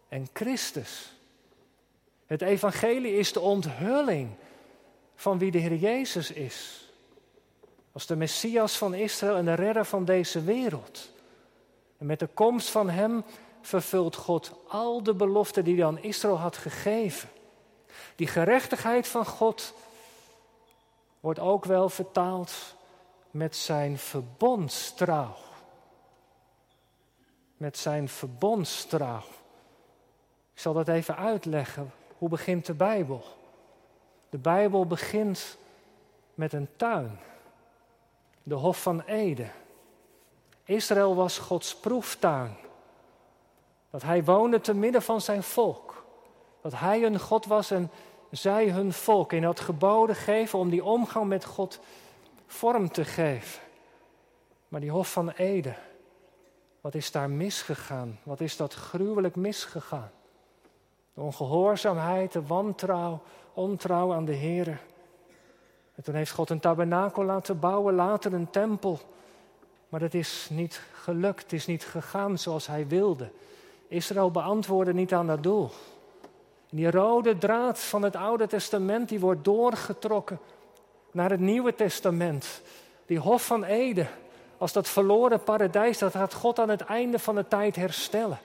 en 0.08 0.26
Christus. 0.32 1.20
Het 2.32 2.42
evangelie 2.42 3.16
is 3.16 3.32
de 3.32 3.40
onthulling 3.40 4.30
van 5.14 5.38
wie 5.38 5.50
de 5.50 5.58
Heer 5.58 5.74
Jezus 5.74 6.30
is. 6.30 6.90
Als 7.92 8.06
de 8.06 8.16
Messias 8.16 8.76
van 8.76 8.94
Israël 8.94 9.36
en 9.36 9.44
de 9.44 9.54
redder 9.54 9.84
van 9.84 10.04
deze 10.04 10.42
wereld. 10.42 11.10
En 11.98 12.06
met 12.06 12.18
de 12.18 12.26
komst 12.26 12.68
van 12.68 12.90
Hem 12.90 13.24
vervult 13.60 14.16
God 14.16 14.52
al 14.68 15.02
de 15.02 15.14
beloften 15.14 15.64
die 15.64 15.76
hij 15.76 15.86
aan 15.86 16.02
Israël 16.02 16.38
had 16.38 16.56
gegeven. 16.56 17.28
Die 18.16 18.26
gerechtigheid 18.26 19.08
van 19.08 19.26
God 19.26 19.74
wordt 21.20 21.38
ook 21.38 21.64
wel 21.64 21.88
vertaald 21.88 22.52
met 23.30 23.56
zijn 23.56 23.98
verbondstrouw. 23.98 25.36
Met 27.56 27.78
zijn 27.78 28.08
verbondstrouw. 28.08 29.22
Ik 30.54 30.60
zal 30.60 30.72
dat 30.72 30.88
even 30.88 31.16
uitleggen. 31.16 31.92
Hoe 32.22 32.30
begint 32.30 32.66
de 32.66 32.74
Bijbel? 32.74 33.22
De 34.30 34.38
Bijbel 34.38 34.86
begint 34.86 35.58
met 36.34 36.52
een 36.52 36.68
tuin, 36.76 37.18
de 38.42 38.54
Hof 38.54 38.82
van 38.82 39.00
Eden. 39.00 39.50
Israël 40.64 41.14
was 41.14 41.38
Gods 41.38 41.76
proeftuin. 41.76 42.56
Dat 43.90 44.02
hij 44.02 44.24
woonde 44.24 44.60
te 44.60 44.74
midden 44.74 45.02
van 45.02 45.20
zijn 45.20 45.42
volk. 45.42 46.04
Dat 46.60 46.72
hij 46.74 47.00
hun 47.00 47.20
God 47.20 47.46
was 47.46 47.70
en 47.70 47.90
zij 48.30 48.68
hun 48.70 48.92
volk. 48.92 49.32
En 49.32 49.44
had 49.44 49.60
geboden 49.60 50.16
geven 50.16 50.58
om 50.58 50.70
die 50.70 50.84
omgang 50.84 51.26
met 51.26 51.44
God 51.44 51.80
vorm 52.46 52.90
te 52.90 53.04
geven. 53.04 53.60
Maar 54.68 54.80
die 54.80 54.90
Hof 54.90 55.12
van 55.12 55.30
Eden, 55.30 55.76
wat 56.80 56.94
is 56.94 57.10
daar 57.10 57.30
misgegaan? 57.30 58.18
Wat 58.22 58.40
is 58.40 58.56
dat 58.56 58.74
gruwelijk 58.74 59.36
misgegaan? 59.36 60.10
De 61.14 61.20
ongehoorzaamheid, 61.20 62.32
de 62.32 62.46
wantrouw, 62.46 63.22
ontrouw 63.52 64.12
aan 64.12 64.24
de 64.24 64.32
Heer. 64.32 64.80
En 65.94 66.02
toen 66.02 66.14
heeft 66.14 66.30
God 66.30 66.50
een 66.50 66.60
tabernakel 66.60 67.24
laten 67.24 67.58
bouwen, 67.58 67.94
later 67.94 68.32
een 68.32 68.50
tempel. 68.50 69.00
Maar 69.88 70.00
dat 70.00 70.14
is 70.14 70.48
niet 70.50 70.82
gelukt, 70.92 71.42
het 71.42 71.52
is 71.52 71.66
niet 71.66 71.84
gegaan 71.84 72.38
zoals 72.38 72.66
hij 72.66 72.86
wilde. 72.86 73.30
Israël 73.88 74.30
beantwoordde 74.30 74.94
niet 74.94 75.12
aan 75.12 75.26
dat 75.26 75.42
doel. 75.42 75.70
Die 76.70 76.90
rode 76.90 77.38
draad 77.38 77.80
van 77.80 78.02
het 78.02 78.16
Oude 78.16 78.46
Testament 78.46 79.08
die 79.08 79.20
wordt 79.20 79.44
doorgetrokken 79.44 80.38
naar 81.10 81.30
het 81.30 81.40
Nieuwe 81.40 81.74
Testament. 81.74 82.62
Die 83.06 83.18
Hof 83.18 83.46
van 83.46 83.64
Eden, 83.64 84.08
als 84.58 84.72
dat 84.72 84.88
verloren 84.88 85.42
paradijs, 85.42 85.98
dat 85.98 86.12
gaat 86.12 86.34
God 86.34 86.58
aan 86.58 86.68
het 86.68 86.80
einde 86.80 87.18
van 87.18 87.34
de 87.34 87.48
tijd 87.48 87.76
herstellen. 87.76 88.38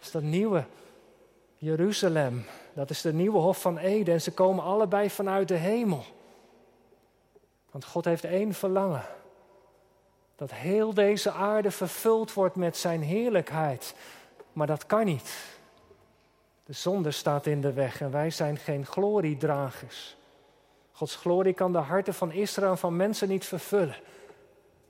Is 0.00 0.10
dat 0.10 0.22
nieuwe 0.22 0.64
Jeruzalem. 1.62 2.44
Dat 2.74 2.90
is 2.90 3.00
de 3.00 3.12
nieuwe 3.12 3.38
Hof 3.38 3.60
van 3.60 3.78
Eden 3.78 4.14
en 4.14 4.22
ze 4.22 4.32
komen 4.32 4.64
allebei 4.64 5.10
vanuit 5.10 5.48
de 5.48 5.54
hemel. 5.54 6.04
Want 7.70 7.84
God 7.84 8.04
heeft 8.04 8.24
één 8.24 8.54
verlangen. 8.54 9.04
Dat 10.36 10.52
heel 10.52 10.94
deze 10.94 11.30
aarde 11.30 11.70
vervuld 11.70 12.32
wordt 12.32 12.56
met 12.56 12.76
zijn 12.76 13.02
heerlijkheid. 13.02 13.94
Maar 14.52 14.66
dat 14.66 14.86
kan 14.86 15.04
niet. 15.04 15.58
De 16.64 16.72
zonde 16.72 17.10
staat 17.10 17.46
in 17.46 17.60
de 17.60 17.72
weg 17.72 18.00
en 18.00 18.10
wij 18.10 18.30
zijn 18.30 18.56
geen 18.56 18.86
gloriedragers. 18.86 20.16
Gods 20.92 21.16
glorie 21.16 21.54
kan 21.54 21.72
de 21.72 21.78
harten 21.78 22.14
van 22.14 22.32
Israël 22.32 22.70
en 22.70 22.78
van 22.78 22.96
mensen 22.96 23.28
niet 23.28 23.44
vervullen. 23.44 23.96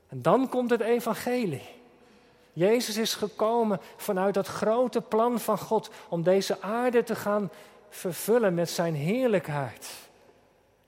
En 0.07 0.21
dan 0.21 0.49
komt 0.49 0.69
het 0.69 0.81
evangelie. 0.81 1.80
Jezus 2.53 2.97
is 2.97 3.13
gekomen 3.13 3.81
vanuit 3.97 4.33
dat 4.33 4.47
grote 4.47 5.01
plan 5.01 5.39
van 5.39 5.57
God 5.57 5.89
om 6.09 6.23
deze 6.23 6.61
aarde 6.61 7.03
te 7.03 7.15
gaan 7.15 7.49
vervullen 7.89 8.53
met 8.53 8.69
zijn 8.69 8.95
heerlijkheid. 8.95 9.89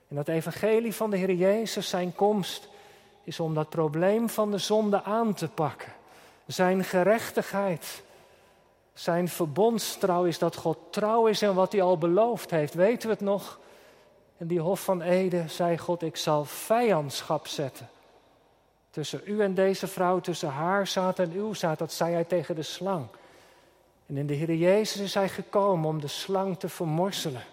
En 0.07 0.15
dat 0.15 0.27
evangelie 0.27 0.93
van 0.93 1.09
de 1.09 1.17
Heer 1.17 1.33
Jezus, 1.33 1.89
zijn 1.89 2.15
komst, 2.15 2.67
is 3.23 3.39
om 3.39 3.53
dat 3.53 3.69
probleem 3.69 4.29
van 4.29 4.51
de 4.51 4.57
zonde 4.57 5.03
aan 5.03 5.33
te 5.33 5.47
pakken. 5.47 5.93
Zijn 6.45 6.83
gerechtigheid, 6.83 8.03
zijn 8.93 9.27
verbondstrouw 9.27 10.23
is 10.23 10.39
dat 10.39 10.55
God 10.55 10.77
trouw 10.89 11.27
is 11.27 11.41
en 11.41 11.53
wat 11.53 11.71
hij 11.71 11.81
al 11.81 11.97
beloofd 11.97 12.49
heeft. 12.49 12.73
Weten 12.73 13.07
we 13.07 13.13
het 13.13 13.23
nog? 13.23 13.59
In 14.37 14.47
die 14.47 14.59
Hof 14.59 14.83
van 14.83 15.01
Ede 15.01 15.43
zei 15.47 15.77
God, 15.77 16.01
ik 16.01 16.17
zal 16.17 16.45
vijandschap 16.45 17.47
zetten. 17.47 17.89
Tussen 18.93 19.21
u 19.25 19.41
en 19.41 19.53
deze 19.53 19.87
vrouw, 19.87 20.19
tussen 20.19 20.49
haar 20.49 20.87
zaad 20.87 21.19
en 21.19 21.31
uw 21.31 21.53
zaad, 21.53 21.77
dat 21.79 21.93
zei 21.93 22.13
hij 22.13 22.23
tegen 22.23 22.55
de 22.55 22.61
slang. 22.61 23.07
En 24.05 24.17
in 24.17 24.27
de 24.27 24.33
Heer 24.33 24.53
Jezus 24.53 25.01
is 25.01 25.13
hij 25.13 25.29
gekomen 25.29 25.89
om 25.89 26.01
de 26.01 26.07
slang 26.07 26.59
te 26.59 26.69
vermorselen. 26.69 27.43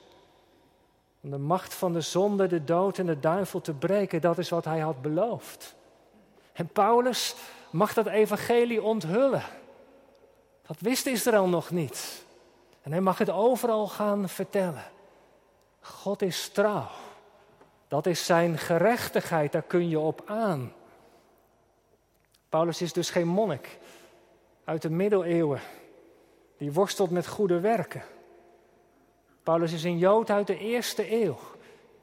Om 1.21 1.31
de 1.31 1.39
macht 1.39 1.75
van 1.75 1.93
de 1.93 2.01
zonde, 2.01 2.47
de 2.47 2.65
dood 2.65 2.99
en 2.99 3.07
de 3.07 3.21
duivel 3.21 3.61
te 3.61 3.73
breken. 3.73 4.21
Dat 4.21 4.39
is 4.39 4.49
wat 4.49 4.65
hij 4.65 4.79
had 4.79 5.03
beloofd. 5.03 5.75
En 6.53 6.67
Paulus 6.67 7.35
mag 7.71 7.95
dat 7.95 8.07
evangelie 8.07 8.83
onthullen. 8.83 9.43
Dat 10.67 10.81
wist 10.81 11.07
Israël 11.07 11.49
nog 11.49 11.71
niet. 11.71 12.25
En 12.83 12.91
hij 12.91 13.01
mag 13.01 13.19
het 13.19 13.31
overal 13.31 13.89
gaan 13.89 14.29
vertellen. 14.29 14.85
God 15.81 16.23
is 16.23 16.49
trouw. 16.49 16.89
Dat 17.89 18.07
is 18.07 18.27
zijn 18.27 18.59
gerechtigheid, 18.59 19.53
daar 19.53 19.63
kun 19.63 19.89
je 19.89 19.99
op 19.99 20.23
aan. 20.27 20.73
Paulus 22.51 22.83
is 22.83 22.93
dus 22.93 23.11
geen 23.11 23.29
monnik 23.29 23.79
uit 24.65 24.83
de 24.83 24.91
middeleeuwen 24.91 25.61
die 26.57 26.73
worstelt 26.73 27.11
met 27.11 27.27
goede 27.27 27.61
werken. 27.61 28.03
Paulus 29.43 29.73
is 29.73 29.85
een 29.85 29.99
Jood 29.99 30.31
uit 30.31 30.47
de 30.47 30.59
eerste 30.59 31.23
eeuw 31.23 31.39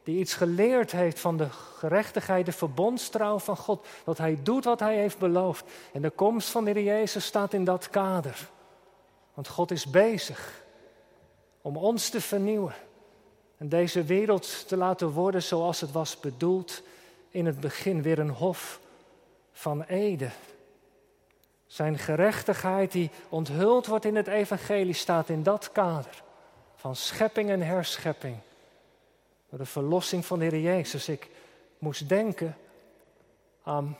die 0.03 0.19
iets 0.19 0.33
geleerd 0.33 0.91
heeft 0.91 1.19
van 1.19 1.37
de 1.37 1.49
gerechtigheid, 1.49 2.45
de 2.45 2.51
verbondstrouw 2.51 3.39
van 3.39 3.57
God. 3.57 3.87
Dat 4.03 4.17
hij 4.17 4.39
doet 4.43 4.63
wat 4.63 4.79
hij 4.79 4.95
heeft 4.95 5.17
beloofd. 5.17 5.65
En 5.93 6.01
de 6.01 6.09
komst 6.09 6.49
van 6.49 6.65
de 6.65 6.71
Heer 6.71 6.83
Jezus 6.83 7.25
staat 7.25 7.53
in 7.53 7.63
dat 7.63 7.89
kader. 7.89 8.49
Want 9.33 9.47
God 9.47 9.71
is 9.71 9.85
bezig 9.85 10.63
om 11.61 11.77
ons 11.77 12.09
te 12.09 12.21
vernieuwen. 12.21 12.73
En 13.57 13.69
deze 13.69 14.03
wereld 14.03 14.67
te 14.67 14.77
laten 14.77 15.09
worden 15.09 15.43
zoals 15.43 15.81
het 15.81 15.91
was 15.91 16.19
bedoeld 16.19 16.81
in 17.29 17.45
het 17.45 17.59
begin. 17.59 18.01
Weer 18.01 18.19
een 18.19 18.29
hof 18.29 18.79
van 19.57 19.83
Ede. 19.83 20.29
Zijn 21.65 21.97
gerechtigheid 21.97 22.91
die 22.91 23.09
onthuld 23.29 23.85
wordt 23.85 24.05
in 24.05 24.15
het 24.15 24.27
evangelie 24.27 24.93
staat 24.93 25.29
in 25.29 25.43
dat 25.43 25.71
kader 25.71 26.23
van 26.75 26.95
schepping 26.95 27.49
en 27.49 27.61
herschepping. 27.61 28.37
Door 29.49 29.59
de 29.59 29.65
verlossing 29.65 30.25
van 30.25 30.39
de 30.39 30.45
Heer 30.45 30.59
Jezus. 30.59 31.09
Ik 31.09 31.29
moest 31.77 32.09
denken 32.09 32.57
aan 33.63 33.97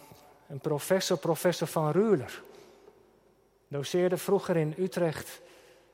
een 0.48 0.60
professor, 0.60 1.18
professor 1.18 1.68
van 1.68 1.92
Ruler. 1.92 2.42
Doceerde 3.68 4.18
vroeger 4.18 4.56
in 4.56 4.76
Utrecht 4.78 5.42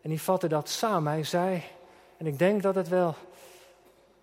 en 0.02 0.10
die 0.10 0.22
vatte 0.22 0.48
dat 0.48 0.70
samen. 0.70 1.12
Hij 1.12 1.24
zei, 1.24 1.64
en 2.18 2.26
ik 2.26 2.40
denk 2.40 2.62
dat 2.62 2.76
het 2.76 2.88
wel, 2.88 3.16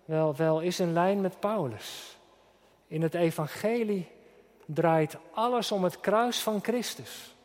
wel, 0.05 0.35
wel 0.35 0.59
is 0.59 0.79
in 0.79 0.93
lijn 0.93 1.21
met 1.21 1.39
Paulus. 1.39 2.17
In 2.87 3.01
het 3.01 3.13
evangelie 3.13 4.07
draait 4.65 5.17
alles 5.33 5.71
om 5.71 5.83
het 5.83 5.99
kruis 5.99 6.39
van 6.39 6.59
Christus. 6.63 7.35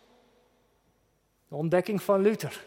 De 1.48 1.54
ontdekking 1.54 2.02
van 2.02 2.20
Luther. 2.20 2.64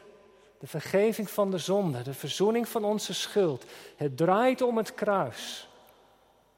De 0.60 0.68
vergeving 0.68 1.30
van 1.30 1.52
de 1.52 1.58
zonde. 1.58 2.02
De 2.02 2.14
verzoening 2.14 2.68
van 2.68 2.84
onze 2.84 3.14
schuld. 3.14 3.66
Het 3.96 4.18
draait 4.18 4.62
om 4.62 4.78
het 4.78 4.94
kruis. 4.94 5.70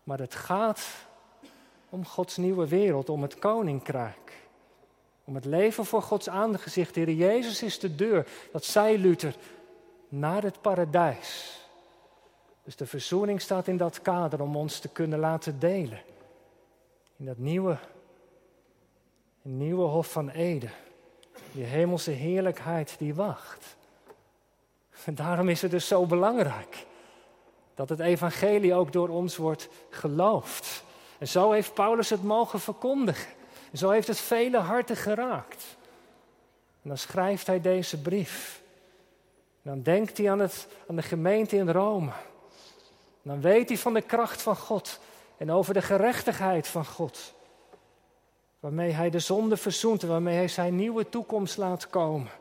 Maar 0.04 0.20
het 0.20 0.36
gaat 0.36 0.88
om 1.90 2.06
Gods 2.06 2.38
nieuwe 2.38 2.68
wereld, 2.68 3.10
om 3.10 3.22
het 3.22 3.40
koninkrijk. 3.40 4.34
Om 5.24 5.36
het 5.36 5.46
leven 5.46 5.86
voor 5.86 6.02
Gods 6.02 6.30
aangezicht. 6.30 6.96
Heer 6.96 7.12
Jezus 7.12 7.64
is 7.64 7.80
de 7.80 7.96
deur, 7.96 8.28
dat 8.52 8.66
zei 8.66 9.02
Luther, 9.02 9.36
naar 10.10 10.44
het 10.44 10.62
paradijs. 10.62 11.60
Dus 12.64 12.76
de 12.76 12.86
verzoening 12.86 13.42
staat 13.42 13.68
in 13.68 13.78
dat 13.78 14.02
kader 14.02 14.42
om 14.42 14.56
ons 14.56 14.80
te 14.80 14.88
kunnen 14.88 15.20
laten 15.20 15.60
delen. 15.60 16.02
In 17.22 17.28
dat 17.28 17.38
nieuwe, 17.38 17.78
nieuwe 19.42 19.86
Hof 19.86 20.12
van 20.12 20.30
Ede. 20.30 20.70
Die 21.52 21.64
hemelse 21.64 22.12
heerlijkheid 22.12 22.96
die 22.98 23.16
wacht. 23.16 23.76
En 25.06 25.16
daarom 25.26 25.50
is 25.50 25.62
het 25.62 25.72
dus 25.72 25.88
zo 25.88 26.06
belangrijk 26.06 26.86
dat 27.76 27.90
het 27.90 28.00
evangelie 28.00 28.74
ook 28.74 28.92
door 28.92 29.10
ons 29.10 29.38
wordt 29.38 29.70
geloofd. 29.90 30.84
En 31.18 31.28
zo 31.28 31.52
heeft 31.52 31.74
Paulus 31.74 32.10
het 32.10 32.24
mogen 32.24 32.60
verkondigen. 32.60 33.34
En 33.72 33.78
zo 33.78 33.90
heeft 33.90 34.08
het 34.08 34.20
vele 34.20 34.58
harten 34.58 34.96
geraakt. 34.96 35.78
En 36.82 36.90
dan 36.90 36.98
schrijft 36.98 37.48
hij 37.48 37.62
deze 37.62 38.02
brief. 38.02 38.62
En 39.64 39.72
dan 39.72 39.82
denkt 39.82 40.18
hij 40.18 40.32
aan, 40.32 40.40
het, 40.40 40.68
aan 40.88 40.96
de 40.96 41.02
gemeente 41.02 41.56
in 41.56 41.70
Rome. 41.70 42.12
En 43.24 43.30
dan 43.30 43.42
weet 43.42 43.70
hij 43.70 43.78
van 43.78 43.94
de 43.94 44.02
kracht 44.02 44.42
van 44.42 44.58
God 44.58 45.00
en 45.42 45.52
over 45.52 45.74
de 45.74 45.82
gerechtigheid 45.82 46.68
van 46.68 46.86
God. 46.86 47.34
Waarmee 48.60 48.92
hij 48.92 49.10
de 49.10 49.20
zonde 49.20 49.58
verzoent 49.58 50.04
en 50.04 50.10
waarmee 50.10 50.36
hij 50.36 50.48
zijn 50.48 50.76
nieuwe 50.76 51.10
toekomst 51.10 51.58
laat 51.58 51.90
komen. 51.90 52.32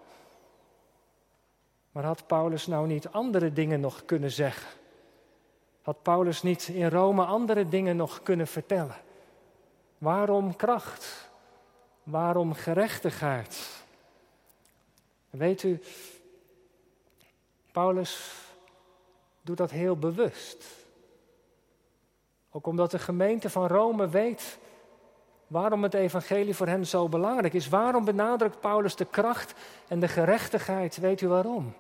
Maar 1.93 2.05
had 2.05 2.27
Paulus 2.27 2.67
nou 2.67 2.87
niet 2.87 3.09
andere 3.09 3.53
dingen 3.53 3.81
nog 3.81 4.05
kunnen 4.05 4.31
zeggen? 4.31 4.71
Had 5.83 6.03
Paulus 6.03 6.43
niet 6.43 6.69
in 6.69 6.89
Rome 6.89 7.25
andere 7.25 7.69
dingen 7.69 7.97
nog 7.97 8.23
kunnen 8.23 8.47
vertellen? 8.47 8.97
Waarom 9.99 10.57
kracht? 10.57 11.31
Waarom 12.03 12.55
gerechtigheid? 12.55 13.83
Weet 15.31 15.63
u, 15.63 15.81
Paulus 17.73 18.35
doet 19.43 19.57
dat 19.57 19.71
heel 19.71 19.97
bewust. 19.97 20.80
Ook 22.51 22.67
omdat 22.67 22.91
de 22.91 22.99
gemeente 22.99 23.51
van 23.51 23.67
Rome 23.67 24.09
weet 24.09 24.59
waarom 25.47 25.83
het 25.83 25.95
evangelie 25.95 26.55
voor 26.55 26.67
hen 26.67 26.87
zo 26.87 27.09
belangrijk 27.09 27.53
is. 27.53 27.69
Waarom 27.69 28.05
benadrukt 28.05 28.61
Paulus 28.61 28.97
de 28.97 29.05
kracht 29.05 29.55
en 29.89 30.01
de 30.01 30.09
gerechtigheid? 30.09 30.97
Weet 30.97 31.21
u 31.21 31.29
waarom? 31.29 31.75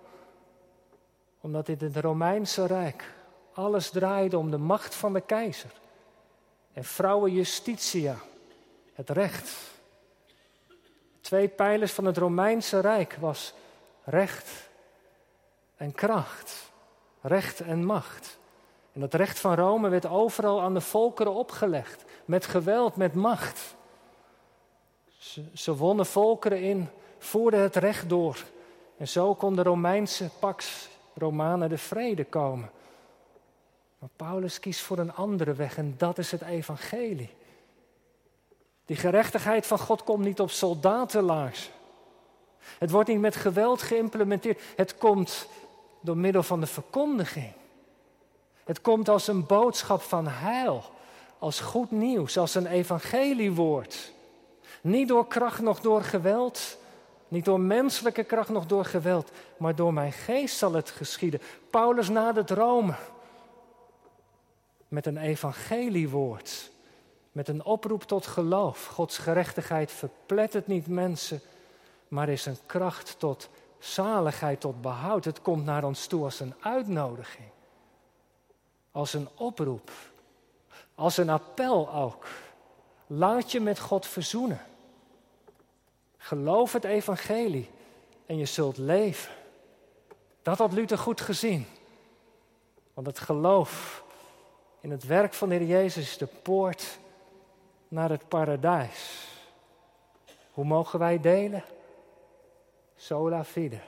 Omdat 1.41 1.69
in 1.69 1.79
het 1.81 1.97
Romeinse 1.97 2.67
Rijk 2.67 3.13
alles 3.53 3.91
draaide 3.91 4.39
om 4.39 4.51
de 4.51 4.59
macht 4.59 4.95
van 4.95 5.13
de 5.13 5.21
keizer. 5.21 5.71
En 6.73 6.85
vrouwen 6.85 7.33
justitia, 7.33 8.17
het 8.95 9.11
recht. 9.11 9.57
Twee 11.21 11.49
pijlers 11.49 11.93
van 11.93 12.05
het 12.05 12.17
Romeinse 12.17 12.81
Rijk 12.81 13.17
was 13.21 13.55
recht 14.05 14.69
en 15.77 15.93
kracht. 15.93 16.71
Recht 17.21 17.61
en 17.61 17.85
macht. 17.85 18.39
En 18.93 19.01
dat 19.01 19.15
recht 19.15 19.39
van 19.39 19.55
Rome 19.55 19.89
werd 19.89 20.07
overal 20.07 20.61
aan 20.61 20.75
de 20.75 20.81
volkeren 20.81 21.33
opgelegd. 21.33 22.05
Met 22.25 22.47
geweld, 22.47 22.97
met 22.97 23.15
macht. 23.15 23.75
Ze, 25.55 25.77
wonnen 25.77 26.07
volkeren 26.07 26.61
in, 26.61 26.89
voerden 27.19 27.61
het 27.61 27.77
recht 27.77 28.09
door. 28.09 28.45
En 28.97 29.09
zo 29.09 29.35
kon 29.35 29.57
de 29.57 29.63
Romeinse 29.63 30.31
pax 30.39 30.89
Romanen 31.15 31.69
de 31.69 31.79
vrede 31.79 32.25
komen. 32.25 32.71
Maar 33.99 34.09
Paulus 34.17 34.61
kiest 34.61 34.81
voor 34.81 34.99
een 34.99 35.15
andere 35.15 35.53
weg 35.53 35.77
en 35.77 35.95
dat 35.97 36.19
is 36.19 36.31
het 36.31 36.43
evangelie. 36.43 37.31
Die 38.85 38.97
gerechtigheid 38.97 39.67
van 39.67 39.79
God 39.79 40.05
komt 40.05 40.25
niet 40.25 40.41
op 40.41 40.51
soldatenlaars. 40.51 41.71
Het 42.79 42.91
wordt 42.91 43.09
niet 43.09 43.21
met 43.21 43.37
geweld 43.37 43.83
geïmplementeerd. 43.83 44.61
Het 44.77 44.99
komt 44.99 45.49
door 46.01 46.17
middel 46.17 46.43
van 46.43 46.61
de 46.61 46.67
verkondiging. 46.67 47.53
Het 48.65 48.81
komt 48.81 49.09
als 49.09 49.27
een 49.27 49.47
boodschap 49.47 50.03
van 50.03 50.27
heil, 50.29 50.83
als 51.39 51.61
goed 51.61 51.91
nieuws, 51.91 52.39
als 52.39 52.55
een 52.55 52.67
evangeliewoord. 52.67 54.13
Niet 54.81 55.09
door 55.09 55.27
kracht, 55.27 55.61
nog 55.61 55.81
door 55.81 56.03
geweld, 56.03 56.77
niet 57.29 57.45
door 57.45 57.61
menselijke 57.61 58.25
kracht, 58.25 58.49
nog 58.49 58.67
door 58.67 58.85
geweld, 58.85 59.31
maar 59.57 59.75
door 59.75 59.93
mijn 59.93 60.13
geest 60.13 60.57
zal 60.57 60.73
het 60.73 60.91
geschieden. 60.91 61.41
Paulus 61.71 62.09
nadert 62.09 62.51
Rome 62.51 62.95
met 64.89 65.07
een 65.07 65.17
evangeliewoord. 65.17 66.71
Met 67.33 67.49
een 67.49 67.65
oproep 67.65 68.03
tot 68.03 68.27
geloof. 68.27 68.87
Gods 68.87 69.19
gerechtigheid 69.19 69.93
verplettert 69.93 70.67
niet 70.67 70.87
mensen, 70.87 71.41
maar 72.09 72.29
is 72.29 72.47
een 72.47 72.59
kracht 72.67 73.19
tot 73.19 73.49
zaligheid, 73.79 74.61
tot 74.61 74.81
behoud. 74.81 75.25
Het 75.25 75.43
komt 75.43 75.65
naar 75.65 75.85
ons 75.85 76.07
toe 76.07 76.25
als 76.25 76.41
een 76.41 76.55
uitnodiging. 76.61 77.49
Als 78.91 79.13
een 79.13 79.29
oproep. 79.35 79.91
Als 80.95 81.17
een 81.17 81.31
appel 81.31 81.93
ook. 81.93 82.27
Laat 83.07 83.53
je 83.53 83.61
met 83.61 83.79
God 83.79 84.07
verzoenen. 84.07 84.61
Geloof 86.17 86.73
het 86.73 86.85
evangelie 86.85 87.71
en 88.27 88.37
je 88.37 88.47
zult 88.47 88.77
leven. 88.77 89.33
Dat 90.43 90.59
had 90.59 90.73
Luther 90.73 90.99
goed 90.99 91.21
gezien. 91.21 91.67
Want 92.95 93.07
het 93.07 93.19
geloof 93.19 94.05
in 94.81 94.91
het 94.91 95.05
werk 95.05 95.35
van 95.35 95.49
de 95.49 95.55
Heer 95.55 95.67
Jezus 95.67 96.05
is 96.05 96.17
de 96.17 96.27
poort 96.27 96.99
naar 97.89 98.11
het 98.11 98.29
paradijs. 98.29 99.29
Hoe 100.53 100.65
mogen 100.65 100.99
wij 100.99 101.21
delen? 101.21 101.65
Sola 102.97 103.45
fide. 103.45 103.81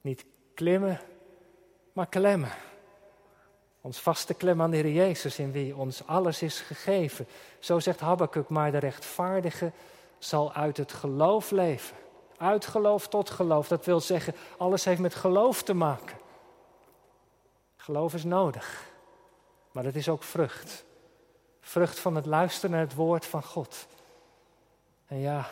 Niet 0.00 0.24
klimmen, 0.54 1.00
maar 1.92 2.06
klemmen. 2.06 2.52
Ons 3.80 4.00
vaste 4.00 4.34
klem 4.34 4.62
aan 4.62 4.70
de 4.70 4.76
Heer 4.76 4.92
Jezus, 4.92 5.38
in 5.38 5.52
wie 5.52 5.76
ons 5.76 6.06
alles 6.06 6.42
is 6.42 6.60
gegeven. 6.60 7.26
Zo 7.58 7.78
zegt 7.78 8.00
Habakkuk, 8.00 8.48
maar 8.48 8.70
de 8.70 8.78
rechtvaardige 8.78 9.72
zal 10.18 10.52
uit 10.52 10.76
het 10.76 10.92
geloof 10.92 11.50
leven. 11.50 11.96
Uit 12.36 12.66
geloof 12.66 13.08
tot 13.08 13.30
geloof. 13.30 13.68
Dat 13.68 13.84
wil 13.84 14.00
zeggen, 14.00 14.34
alles 14.56 14.84
heeft 14.84 15.00
met 15.00 15.14
geloof 15.14 15.62
te 15.62 15.74
maken. 15.74 16.16
Geloof 17.76 18.14
is 18.14 18.24
nodig, 18.24 18.84
maar 19.72 19.84
het 19.84 19.96
is 19.96 20.08
ook 20.08 20.22
vrucht. 20.22 20.84
Vrucht 21.60 21.98
van 21.98 22.14
het 22.14 22.26
luisteren 22.26 22.70
naar 22.70 22.80
het 22.80 22.94
woord 22.94 23.26
van 23.26 23.42
God. 23.42 23.86
En 25.06 25.18
ja, 25.18 25.48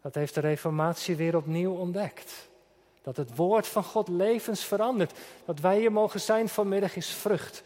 dat 0.00 0.14
heeft 0.14 0.34
de 0.34 0.40
Reformatie 0.40 1.16
weer 1.16 1.36
opnieuw 1.36 1.74
ontdekt. 1.74 2.47
Dat 3.08 3.16
het 3.16 3.36
woord 3.36 3.66
van 3.66 3.84
God 3.84 4.08
levens 4.08 4.64
verandert. 4.64 5.18
Dat 5.44 5.60
wij 5.60 5.78
hier 5.78 5.92
mogen 5.92 6.20
zijn 6.20 6.48
vanmiddag 6.48 6.96
is 6.96 7.08
vrucht 7.08 7.62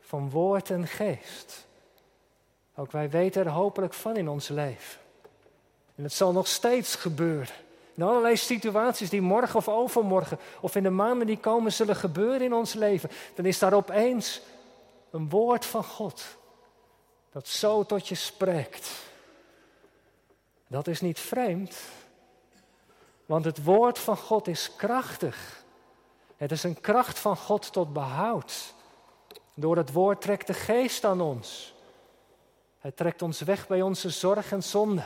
van 0.00 0.30
woord 0.30 0.70
en 0.70 0.86
geest. 0.86 1.66
Ook 2.74 2.92
wij 2.92 3.10
weten 3.10 3.44
er 3.44 3.50
hopelijk 3.50 3.94
van 3.94 4.16
in 4.16 4.28
ons 4.28 4.48
leven. 4.48 5.00
En 5.94 6.02
het 6.02 6.12
zal 6.12 6.32
nog 6.32 6.46
steeds 6.46 6.94
gebeuren. 6.94 7.54
In 7.94 8.02
allerlei 8.02 8.36
situaties 8.36 9.10
die 9.10 9.20
morgen 9.20 9.56
of 9.56 9.68
overmorgen 9.68 10.38
of 10.60 10.76
in 10.76 10.82
de 10.82 10.90
maanden 10.90 11.26
die 11.26 11.38
komen 11.38 11.72
zullen 11.72 11.96
gebeuren 11.96 12.42
in 12.42 12.54
ons 12.54 12.72
leven. 12.74 13.10
Dan 13.34 13.44
is 13.44 13.58
daar 13.58 13.72
opeens 13.72 14.40
een 15.10 15.28
woord 15.28 15.66
van 15.66 15.84
God 15.84 16.24
dat 17.32 17.48
zo 17.48 17.84
tot 17.84 18.08
je 18.08 18.14
spreekt. 18.14 18.90
Dat 20.66 20.86
is 20.86 21.00
niet 21.00 21.20
vreemd, 21.20 21.76
want 23.26 23.44
het 23.44 23.64
woord 23.64 23.98
van 23.98 24.16
God 24.16 24.48
is 24.48 24.76
krachtig. 24.76 25.64
Het 26.36 26.52
is 26.52 26.62
een 26.62 26.80
kracht 26.80 27.18
van 27.18 27.36
God 27.36 27.72
tot 27.72 27.92
behoud. 27.92 28.74
Door 29.54 29.76
het 29.76 29.92
woord 29.92 30.20
trekt 30.20 30.46
de 30.46 30.54
geest 30.54 31.04
aan 31.04 31.20
ons. 31.20 31.74
Hij 32.78 32.90
trekt 32.90 33.22
ons 33.22 33.40
weg 33.40 33.66
bij 33.66 33.82
onze 33.82 34.10
zorg 34.10 34.52
en 34.52 34.62
zonde. 34.62 35.04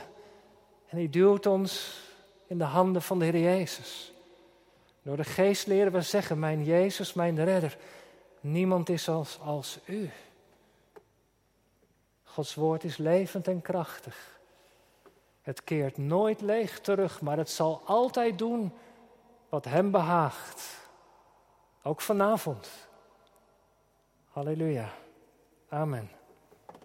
En 0.87 0.97
hij 0.97 1.09
duwt 1.11 1.47
ons 1.47 2.01
in 2.47 2.59
de 2.59 2.65
handen 2.65 3.03
van 3.03 3.19
de 3.19 3.25
Heer 3.25 3.41
Jezus. 3.41 4.13
Door 5.03 5.17
de 5.17 5.25
geest 5.25 5.67
leren 5.67 5.93
we 5.93 6.03
zeggen, 6.03 6.39
mijn 6.39 6.65
Jezus, 6.65 7.13
mijn 7.13 7.45
redder, 7.45 7.77
niemand 8.41 8.89
is 8.89 9.09
als, 9.09 9.39
als 9.41 9.79
u. 9.85 10.11
Gods 12.23 12.55
woord 12.55 12.85
is 12.85 12.97
levend 12.97 13.49
en 13.49 13.61
krachtig. 13.61 14.38
Het 15.49 15.65
keert 15.65 15.97
nooit 15.97 16.41
leeg 16.41 16.81
terug, 16.81 17.21
maar 17.21 17.37
het 17.37 17.51
zal 17.51 17.83
altijd 17.85 18.39
doen 18.39 18.73
wat 19.49 19.65
Hem 19.65 19.91
behaagt. 19.91 20.91
Ook 21.83 22.01
vanavond. 22.01 22.89
Halleluja. 24.29 24.89
Amen. 25.69 26.11